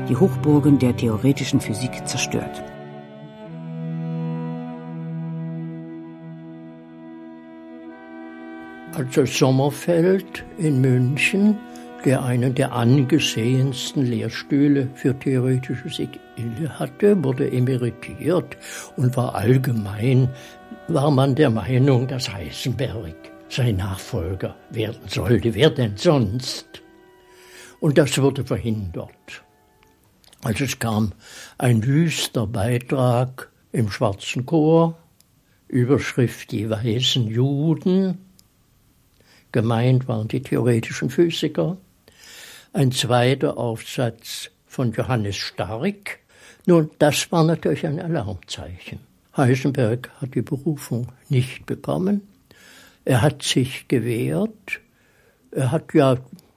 Die 0.09 0.17
Hochburgen 0.17 0.79
der 0.79 0.97
theoretischen 0.97 1.61
Physik 1.61 2.07
zerstört. 2.07 2.63
Also 8.95 9.27
Sommerfeld 9.27 10.45
in 10.57 10.81
München, 10.81 11.59
der 12.05 12.23
einen 12.23 12.55
der 12.55 12.73
angesehensten 12.73 14.07
Lehrstühle 14.07 14.89
für 14.95 15.19
theoretische 15.19 15.83
Physik 15.83 16.21
hatte, 16.79 17.23
wurde 17.25 17.51
emeritiert 17.51 18.57
und 18.97 19.17
war 19.17 19.35
allgemein, 19.35 20.29
war 20.87 21.11
man 21.11 21.35
der 21.35 21.51
Meinung, 21.51 22.07
dass 22.07 22.33
Heisenberg 22.33 23.17
sein 23.49 23.77
Nachfolger 23.77 24.55
werden 24.71 25.09
sollte. 25.09 25.55
Wer 25.55 25.71
denn 25.71 25.97
sonst? 25.97 26.86
Und 27.87 27.99
das 27.99 28.19
wurde 28.19 28.45
verhindert. 28.45 29.45
Also 30.43 30.65
es 30.65 30.77
kam 30.81 31.13
ein 31.57 31.87
wüster 31.87 32.45
Beitrag 32.45 33.49
im 33.71 33.93
Schwarzen 33.93 34.45
Chor, 34.45 34.99
Überschrift 35.69 36.51
Die 36.51 36.69
weißen 36.69 37.29
Juden, 37.29 38.19
Gemeint 39.53 40.09
waren 40.09 40.27
die 40.27 40.43
theoretischen 40.43 41.11
Physiker. 41.11 41.77
Ein 42.73 42.91
zweiter 42.91 43.57
Aufsatz 43.57 44.51
von 44.67 44.91
Johannes 44.91 45.37
Stark. 45.37 46.19
Nun, 46.67 46.91
das 46.99 47.31
war 47.31 47.45
natürlich 47.45 47.87
ein 47.87 48.01
Alarmzeichen. 48.01 48.99
Heisenberg 49.37 50.11
hat 50.21 50.35
die 50.35 50.43
Berufung 50.43 51.13
nicht 51.29 51.67
bekommen. 51.67 52.27
Er 53.05 53.23
hat 53.23 53.45
sich 53.45 53.87
gewehrt. 53.87 54.81
Er 55.53 55.71
hat 55.71 55.95
ja, 55.95 56.17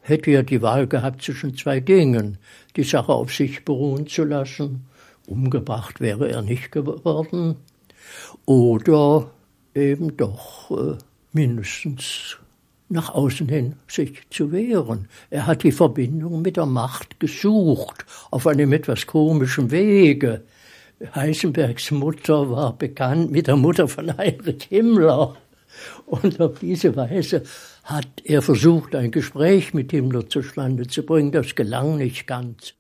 hätte 0.10 0.32
ja 0.32 0.44
die 0.44 0.62
Wahl 0.62 0.88
gehabt 0.88 1.22
zwischen 1.22 1.56
zwei 1.56 1.80
Dingen. 1.80 2.38
Die 2.76 2.84
Sache 2.84 3.14
auf 3.14 3.34
sich 3.34 3.64
beruhen 3.64 4.08
zu 4.08 4.24
lassen. 4.24 4.86
Umgebracht 5.28 6.02
wäre 6.02 6.30
er 6.30 6.42
nicht 6.42 6.72
geworden. 6.72 7.56
Oder 8.46 9.32
eben 9.76 10.18
doch 10.18 10.72
äh, 10.72 10.98
mindestens 11.32 12.38
nach 12.90 13.14
außen 13.14 13.48
hin 13.48 13.76
sich 13.88 14.28
zu 14.32 14.52
wehren. 14.52 15.08
Er 15.30 15.46
hat 15.46 15.64
die 15.64 15.72
Verbindung 15.72 16.42
mit 16.42 16.58
der 16.58 16.66
Macht 16.66 17.20
gesucht, 17.20 18.06
auf 18.32 18.48
einem 18.48 18.74
etwas 18.74 19.06
komischen 19.06 19.70
Wege. 19.70 20.44
Heisenbergs 21.16 21.92
Mutter 21.92 22.50
war 22.50 22.78
bekannt 22.78 23.32
mit 23.32 23.48
der 23.48 23.56
Mutter 23.56 23.88
von 23.88 24.18
Heinrich 24.18 24.64
Himmler. 24.64 25.36
Und 26.08 26.42
auf 26.42 26.60
diese 26.60 26.96
Weise 26.96 27.44
hat 27.90 28.22
er 28.24 28.42
versucht, 28.42 28.96
ein 28.96 29.12
Gespräch 29.12 29.74
mit 29.74 29.92
Himmler 29.92 30.30
zustande 30.30 30.88
zu 30.88 31.04
bringen. 31.04 31.32
Das 31.32 31.56
gelang 31.56 31.98
nicht 31.98 32.28
ganz. 32.28 32.76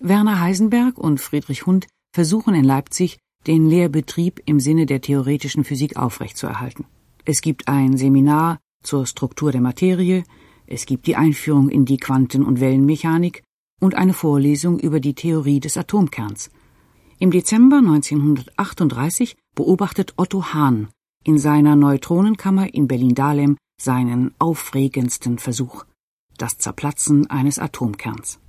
Werner 0.00 0.40
Heisenberg 0.40 0.98
und 0.98 1.20
Friedrich 1.20 1.66
Hund 1.66 1.86
versuchen 2.12 2.54
in 2.54 2.64
Leipzig, 2.64 3.18
den 3.46 3.68
Lehrbetrieb 3.68 4.42
im 4.46 4.58
Sinne 4.60 4.86
der 4.86 5.00
theoretischen 5.00 5.64
Physik 5.64 5.96
aufrechtzuerhalten. 5.96 6.84
Es 7.24 7.40
gibt 7.40 7.68
ein 7.68 7.96
Seminar 7.96 8.58
zur 8.82 9.06
Struktur 9.06 9.52
der 9.52 9.60
Materie, 9.60 10.24
es 10.66 10.86
gibt 10.86 11.06
die 11.06 11.16
Einführung 11.16 11.68
in 11.68 11.84
die 11.84 11.98
Quanten- 11.98 12.44
und 12.44 12.60
Wellenmechanik 12.60 13.42
und 13.80 13.94
eine 13.94 14.14
Vorlesung 14.14 14.78
über 14.78 15.00
die 15.00 15.14
Theorie 15.14 15.60
des 15.60 15.76
Atomkerns. 15.76 16.50
Im 17.18 17.30
Dezember 17.30 17.78
1938 17.78 19.36
beobachtet 19.54 20.14
Otto 20.16 20.52
Hahn 20.52 20.88
in 21.22 21.38
seiner 21.38 21.76
Neutronenkammer 21.76 22.72
in 22.74 22.88
Berlin-Dahlem 22.88 23.56
seinen 23.76 24.34
aufregendsten 24.38 25.38
Versuch, 25.38 25.84
das 26.38 26.58
Zerplatzen 26.58 27.30
eines 27.30 27.58
Atomkerns. 27.58 28.40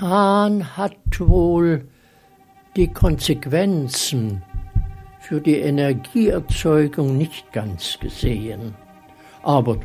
Hahn 0.00 0.76
hat 0.76 1.20
wohl 1.20 1.88
die 2.74 2.88
Konsequenzen 2.88 4.42
für 5.20 5.40
die 5.40 5.56
Energieerzeugung 5.56 7.16
nicht 7.16 7.52
ganz 7.52 7.98
gesehen. 7.98 8.74
Aber 9.42 9.78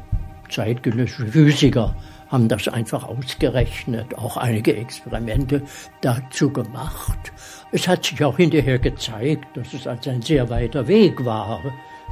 zeitgenössische 0.50 1.28
Physiker 1.28 1.96
haben 2.32 2.48
das 2.48 2.68
einfach 2.70 3.04
ausgerechnet, 3.04 4.16
auch 4.18 4.38
einige 4.38 4.76
Experimente 4.76 5.64
dazu 6.00 6.50
gemacht. 6.50 7.34
Es 7.72 7.88
hat 7.88 8.06
sich 8.06 8.24
auch 8.24 8.38
hinterher 8.38 8.80
gezeigt, 8.80 9.58
dass 9.58 9.74
es 9.74 9.86
als 9.86 10.08
ein 10.08 10.22
sehr 10.22 10.50
weiter 10.50 10.88
Weg 10.88 11.26
war 11.26 11.62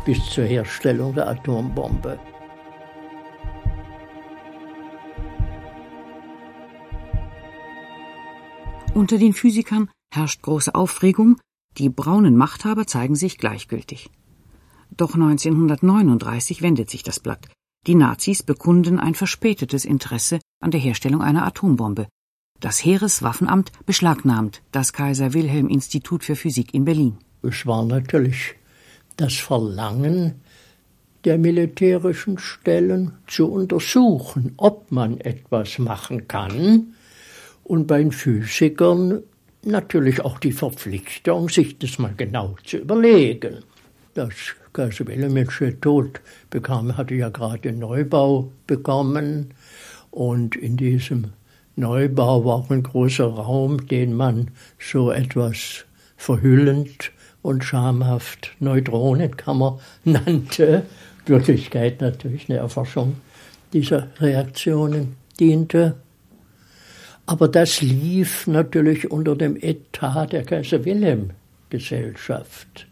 bis 0.05 0.23
zur 0.29 0.45
Herstellung 0.45 1.15
der 1.15 1.29
Atombombe. 1.29 2.19
Unter 8.93 9.17
den 9.17 9.33
Physikern 9.33 9.89
herrscht 10.13 10.41
große 10.41 10.75
Aufregung, 10.75 11.39
die 11.77 11.89
braunen 11.89 12.35
Machthaber 12.35 12.85
zeigen 12.85 13.15
sich 13.15 13.37
gleichgültig. 13.37 14.09
Doch 14.91 15.13
1939 15.13 16.61
wendet 16.61 16.89
sich 16.89 17.03
das 17.03 17.19
Blatt. 17.19 17.47
Die 17.87 17.95
Nazis 17.95 18.43
bekunden 18.43 18.99
ein 18.99 19.15
verspätetes 19.15 19.85
Interesse 19.85 20.39
an 20.59 20.71
der 20.71 20.79
Herstellung 20.79 21.21
einer 21.21 21.45
Atombombe. 21.45 22.07
Das 22.59 22.83
Heereswaffenamt 22.83 23.71
beschlagnahmt 23.85 24.61
das 24.71 24.91
Kaiser 24.91 25.33
Wilhelm 25.33 25.69
Institut 25.69 26.25
für 26.25 26.35
Physik 26.35 26.73
in 26.73 26.83
Berlin. 26.83 27.17
Es 27.41 27.65
war 27.65 27.85
natürlich 27.85 28.55
das 29.15 29.35
Verlangen 29.35 30.41
der 31.23 31.37
militärischen 31.37 32.37
Stellen 32.37 33.13
zu 33.27 33.47
untersuchen, 33.51 34.53
ob 34.57 34.91
man 34.91 35.19
etwas 35.21 35.79
machen 35.79 36.27
kann. 36.27 36.93
Und 37.63 37.87
bei 37.87 37.99
den 37.99 38.11
Physikern 38.11 39.23
natürlich 39.63 40.21
auch 40.21 40.39
die 40.39 40.51
Verpflichtung, 40.51 41.49
sich 41.49 41.77
das 41.77 41.99
mal 41.99 42.13
genau 42.15 42.55
zu 42.65 42.77
überlegen. 42.77 43.63
Das 44.13 44.33
Kaiser 44.79 45.07
Wilhelmsche 45.07 45.77
Tod 45.81 46.21
bekam, 46.49 46.95
hatte 46.95 47.13
ja 47.13 47.27
gerade 47.27 47.59
den 47.59 47.79
Neubau 47.79 48.49
bekommen 48.65 49.53
und 50.09 50.55
in 50.55 50.77
diesem 50.77 51.33
Neubau 51.75 52.45
war 52.45 52.55
auch 52.55 52.69
ein 52.69 52.83
großer 52.83 53.25
Raum, 53.25 53.87
den 53.87 54.13
man 54.13 54.51
so 54.79 55.11
etwas 55.11 55.85
verhüllend 56.15 57.11
und 57.41 57.65
schamhaft 57.65 58.51
Neutronenkammer 58.59 59.79
nannte. 60.05 60.83
Wirklichkeit 61.25 61.99
natürlich 61.99 62.49
eine 62.49 62.59
Erforschung 62.59 63.17
dieser 63.73 64.07
Reaktionen 64.19 65.17
diente. 65.39 65.95
Aber 67.25 67.49
das 67.49 67.81
lief 67.81 68.47
natürlich 68.47 69.11
unter 69.11 69.35
dem 69.35 69.57
Etat 69.59 70.27
der 70.27 70.43
Kaiser 70.43 70.85
Wilhelm 70.85 71.31
Gesellschaft, 71.69 72.87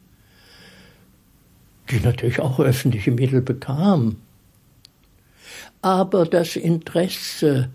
die 1.90 2.00
natürlich 2.00 2.40
auch 2.40 2.60
öffentliche 2.60 3.12
Mittel 3.12 3.42
bekam. 3.42 4.18
Aber 5.82 6.26
das 6.26 6.56
Interesse 6.56 7.70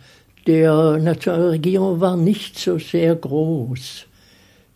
der 0.46 0.98
Nationalregierung 0.98 2.00
war 2.00 2.16
nicht 2.16 2.58
so 2.58 2.78
sehr 2.78 3.14
groß. 3.14 4.06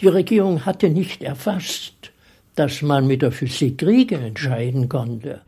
Die 0.00 0.08
Regierung 0.08 0.64
hatte 0.64 0.90
nicht 0.90 1.22
erfasst, 1.22 2.12
dass 2.54 2.82
man 2.82 3.06
mit 3.06 3.22
der 3.22 3.32
Physik 3.32 3.78
Kriege 3.78 4.16
entscheiden 4.16 4.88
konnte. 4.88 5.40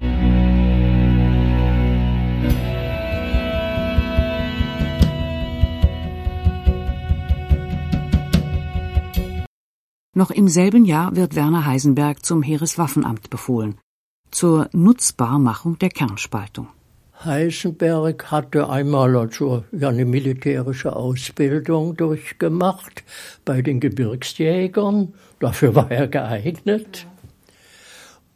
Noch 10.18 10.32
im 10.32 10.48
selben 10.48 10.84
Jahr 10.84 11.14
wird 11.14 11.36
Werner 11.36 11.64
Heisenberg 11.64 12.26
zum 12.26 12.42
Heereswaffenamt 12.42 13.30
befohlen, 13.30 13.78
zur 14.32 14.68
Nutzbarmachung 14.72 15.78
der 15.78 15.90
Kernspaltung. 15.90 16.66
Heisenberg 17.24 18.28
hatte 18.28 18.68
einmal 18.68 19.14
also 19.14 19.62
eine 19.80 20.04
militärische 20.04 20.96
Ausbildung 20.96 21.96
durchgemacht 21.96 23.04
bei 23.44 23.62
den 23.62 23.78
Gebirgsjägern, 23.78 25.14
dafür 25.38 25.76
war 25.76 25.92
er 25.92 26.08
geeignet, 26.08 27.06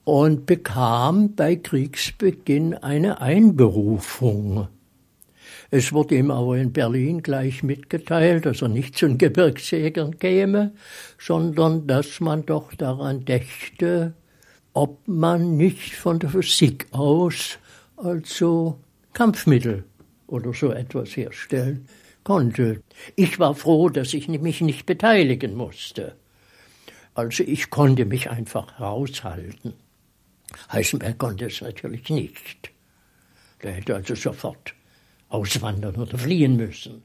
und 0.04 0.46
bekam 0.46 1.34
bei 1.34 1.56
Kriegsbeginn 1.56 2.74
eine 2.74 3.20
Einberufung. 3.20 4.68
Es 5.74 5.90
wurde 5.90 6.16
ihm 6.16 6.30
aber 6.30 6.58
in 6.58 6.70
Berlin 6.70 7.22
gleich 7.22 7.62
mitgeteilt, 7.62 8.44
dass 8.44 8.61
er 8.61 8.68
nicht 8.68 8.94
zu 8.94 9.06
den 9.06 9.16
Gebirgsjägern 9.16 10.18
käme, 10.18 10.74
sondern 11.18 11.87
dass 11.87 12.20
man 12.20 12.44
doch 12.44 12.74
daran 12.74 13.24
dächte, 13.24 14.12
ob 14.74 15.08
man 15.08 15.56
nicht 15.56 15.94
von 15.94 16.18
der 16.18 16.28
Physik 16.28 16.88
aus 16.90 17.58
also 17.96 18.80
Kampfmittel 19.14 19.85
oder 20.26 20.52
so 20.52 20.72
etwas 20.72 21.16
herstellen 21.16 21.88
konnte. 22.22 22.82
Ich 23.16 23.38
war 23.38 23.54
froh, 23.54 23.88
dass 23.88 24.12
ich 24.12 24.28
mich 24.28 24.61
nicht 24.61 24.85
beteiligen 24.85 25.54
musste. 25.54 26.16
Also 27.14 27.44
ich 27.44 27.70
konnte 27.70 28.04
mich 28.04 28.28
einfach 28.28 28.78
raushalten. 28.78 29.72
Heisenberg 30.70 31.16
konnte 31.16 31.46
es 31.46 31.62
natürlich 31.62 32.11
nicht. 32.11 32.70
Der 33.62 33.72
hätte 33.72 33.94
also 33.94 34.14
sofort 34.14 34.74
auswandern 35.32 35.96
oder 35.96 36.18
fliehen 36.18 36.56
müssen. 36.56 37.02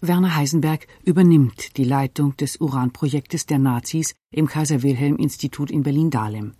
Werner 0.00 0.34
Heisenberg 0.34 0.86
übernimmt 1.04 1.76
die 1.76 1.84
Leitung 1.84 2.36
des 2.36 2.56
Uranprojektes 2.56 3.44
der 3.46 3.58
Nazis 3.58 4.14
im 4.30 4.46
Kaiser 4.46 4.82
Wilhelm 4.82 5.16
Institut 5.16 5.70
in 5.70 5.82
Berlin-Dahlem. 5.82 6.52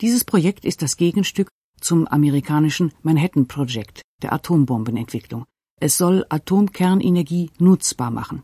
Dieses 0.00 0.24
Projekt 0.24 0.64
ist 0.64 0.80
das 0.80 0.96
Gegenstück 0.96 1.48
zum 1.80 2.06
amerikanischen 2.06 2.92
Manhattan 3.02 3.46
Project 3.48 4.02
der 4.22 4.32
Atombombenentwicklung. 4.32 5.44
Es 5.78 5.98
soll 5.98 6.24
Atomkernenergie 6.30 7.50
nutzbar 7.58 8.10
machen. 8.10 8.42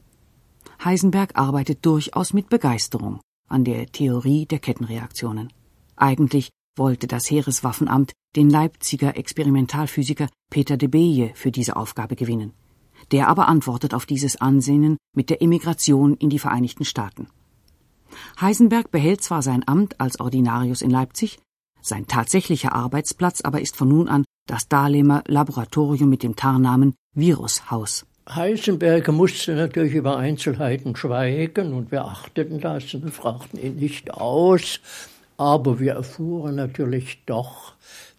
Heisenberg 0.84 1.36
arbeitet 1.36 1.86
durchaus 1.86 2.34
mit 2.34 2.50
Begeisterung 2.50 3.20
an 3.48 3.64
der 3.64 3.86
Theorie 3.86 4.44
der 4.46 4.58
Kettenreaktionen. 4.58 5.50
Eigentlich 5.96 6.50
wollte 6.76 7.06
das 7.06 7.30
Heereswaffenamt 7.30 8.12
den 8.36 8.50
Leipziger 8.50 9.16
Experimentalphysiker 9.16 10.28
Peter 10.50 10.76
de 10.76 10.88
Beje 10.88 11.32
für 11.34 11.50
diese 11.50 11.76
Aufgabe 11.76 12.16
gewinnen. 12.16 12.52
Der 13.10 13.28
aber 13.28 13.48
antwortet 13.48 13.94
auf 13.94 14.06
dieses 14.06 14.40
Ansinnen 14.40 14.96
mit 15.14 15.28
der 15.28 15.42
Emigration 15.42 16.16
in 16.16 16.30
die 16.30 16.38
Vereinigten 16.38 16.84
Staaten. 16.84 17.28
Heisenberg 18.40 18.90
behält 18.90 19.22
zwar 19.22 19.42
sein 19.42 19.66
Amt 19.66 20.00
als 20.00 20.20
Ordinarius 20.20 20.82
in 20.82 20.90
Leipzig, 20.90 21.38
sein 21.82 22.06
tatsächlicher 22.06 22.72
Arbeitsplatz 22.72 23.40
aber 23.40 23.60
ist 23.60 23.76
von 23.76 23.88
nun 23.88 24.08
an 24.08 24.24
das 24.46 24.68
Dahlemer 24.68 25.24
Laboratorium 25.26 26.08
mit 26.08 26.22
dem 26.22 26.36
Tarnamen 26.36 26.94
Virushaus. 27.14 28.06
Heisenberg 28.28 29.08
musste 29.08 29.54
natürlich 29.54 29.94
über 29.94 30.16
Einzelheiten 30.16 30.94
schweigen 30.94 31.72
und 31.72 31.90
wir 31.90 32.04
achteten 32.04 32.60
das 32.60 32.94
und 32.94 33.10
fragten 33.10 33.60
ihn 33.60 33.76
nicht 33.76 34.14
aus. 34.14 34.80
Aber 35.36 35.80
wir 35.80 35.94
erfuhren 35.94 36.56
natürlich 36.56 37.22
doch, 37.26 37.74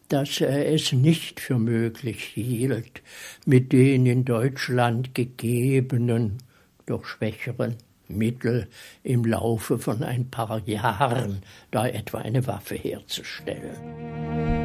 dass 0.09 0.41
er 0.41 0.71
es 0.71 0.91
nicht 0.91 1.39
für 1.39 1.57
möglich 1.57 2.23
hielt, 2.23 3.01
mit 3.45 3.71
den 3.71 4.05
in 4.05 4.25
Deutschland 4.25 5.15
gegebenen, 5.15 6.37
doch 6.85 7.05
schwächeren 7.05 7.77
Mittel 8.07 8.67
im 9.03 9.25
Laufe 9.25 9.79
von 9.79 10.03
ein 10.03 10.29
paar 10.29 10.61
Jahren 10.67 11.41
da 11.71 11.87
etwa 11.87 12.19
eine 12.19 12.45
Waffe 12.45 12.75
herzustellen. 12.75 14.62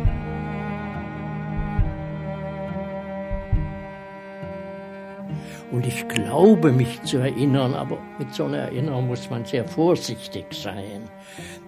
Und 5.71 5.87
ich 5.87 6.09
glaube 6.09 6.73
mich 6.73 7.03
zu 7.03 7.19
erinnern, 7.19 7.75
aber 7.75 7.99
mit 8.19 8.33
so 8.33 8.45
einer 8.45 8.59
Erinnerung 8.59 9.09
muss 9.09 9.29
man 9.29 9.45
sehr 9.45 9.69
vorsichtig 9.69 10.47
sein, 10.51 11.03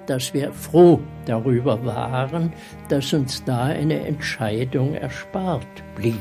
dass 0.07 0.33
wir 0.33 0.53
froh 0.53 1.01
darüber 1.27 1.85
waren, 1.85 2.53
dass 2.89 3.13
uns 3.13 3.45
da 3.45 3.65
eine 3.65 4.07
Entscheidung 4.07 4.95
erspart 4.95 5.67
blieb. 5.97 6.19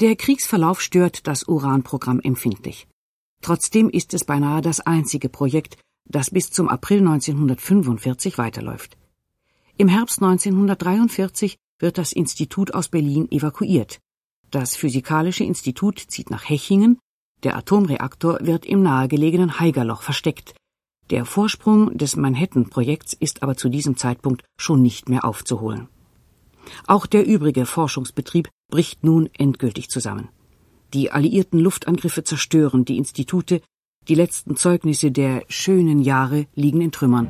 Der 0.00 0.16
Kriegsverlauf 0.16 0.80
stört 0.80 1.28
das 1.28 1.46
Uranprogramm 1.46 2.18
empfindlich. 2.20 2.88
Trotzdem 3.42 3.88
ist 3.90 4.14
es 4.14 4.24
beinahe 4.24 4.62
das 4.62 4.80
einzige 4.80 5.28
Projekt, 5.28 5.76
das 6.04 6.30
bis 6.30 6.50
zum 6.50 6.68
April 6.68 6.98
1945 6.98 8.38
weiterläuft. 8.38 8.96
Im 9.76 9.88
Herbst 9.88 10.22
1943 10.22 11.56
wird 11.78 11.98
das 11.98 12.12
Institut 12.12 12.74
aus 12.74 12.88
Berlin 12.88 13.30
evakuiert. 13.30 13.98
Das 14.50 14.76
Physikalische 14.76 15.44
Institut 15.44 15.98
zieht 15.98 16.30
nach 16.30 16.48
Hechingen, 16.48 16.98
der 17.42 17.56
Atomreaktor 17.56 18.38
wird 18.42 18.66
im 18.66 18.82
nahegelegenen 18.82 19.58
Haigerloch 19.58 20.02
versteckt. 20.02 20.54
Der 21.10 21.24
Vorsprung 21.24 21.96
des 21.98 22.16
Manhattan-Projekts 22.16 23.14
ist 23.14 23.42
aber 23.42 23.56
zu 23.56 23.68
diesem 23.68 23.96
Zeitpunkt 23.96 24.44
schon 24.56 24.82
nicht 24.82 25.08
mehr 25.08 25.24
aufzuholen. 25.24 25.88
Auch 26.86 27.06
der 27.06 27.26
übrige 27.26 27.66
Forschungsbetrieb 27.66 28.48
bricht 28.70 29.02
nun 29.02 29.28
endgültig 29.36 29.88
zusammen. 29.88 30.28
Die 30.94 31.10
alliierten 31.10 31.58
Luftangriffe 31.58 32.22
zerstören 32.22 32.84
die 32.84 32.98
Institute, 32.98 33.62
die 34.08 34.14
letzten 34.14 34.56
Zeugnisse 34.56 35.10
der 35.10 35.44
schönen 35.48 36.00
Jahre 36.00 36.46
liegen 36.54 36.80
in 36.80 36.92
Trümmern. 36.92 37.28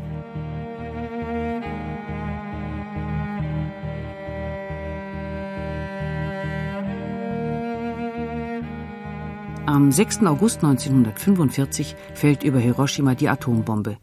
Am 9.66 9.92
6. 9.92 10.24
August 10.26 10.64
1945 10.64 11.96
fällt 12.14 12.42
über 12.42 12.58
Hiroshima 12.58 13.14
die 13.14 13.28
Atombombe. 13.28 13.96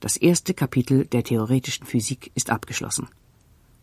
Das 0.00 0.16
erste 0.16 0.54
Kapitel 0.54 1.06
der 1.06 1.24
theoretischen 1.24 1.86
Physik 1.86 2.30
ist 2.34 2.50
abgeschlossen 2.50 3.08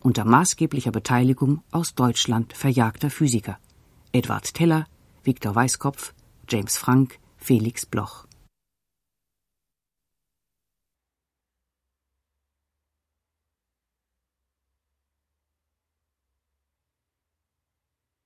unter 0.02 0.26
maßgeblicher 0.26 0.92
Beteiligung 0.92 1.64
aus 1.72 1.94
Deutschland 1.96 2.54
verjagter 2.54 3.10
Physiker 3.10 3.58
Edward 4.12 4.54
Teller, 4.54 4.88
Viktor 5.24 5.56
Weißkopf, 5.56 6.14
James 6.50 6.78
Frank, 6.78 7.20
Felix 7.38 7.86
Bloch 7.86 8.26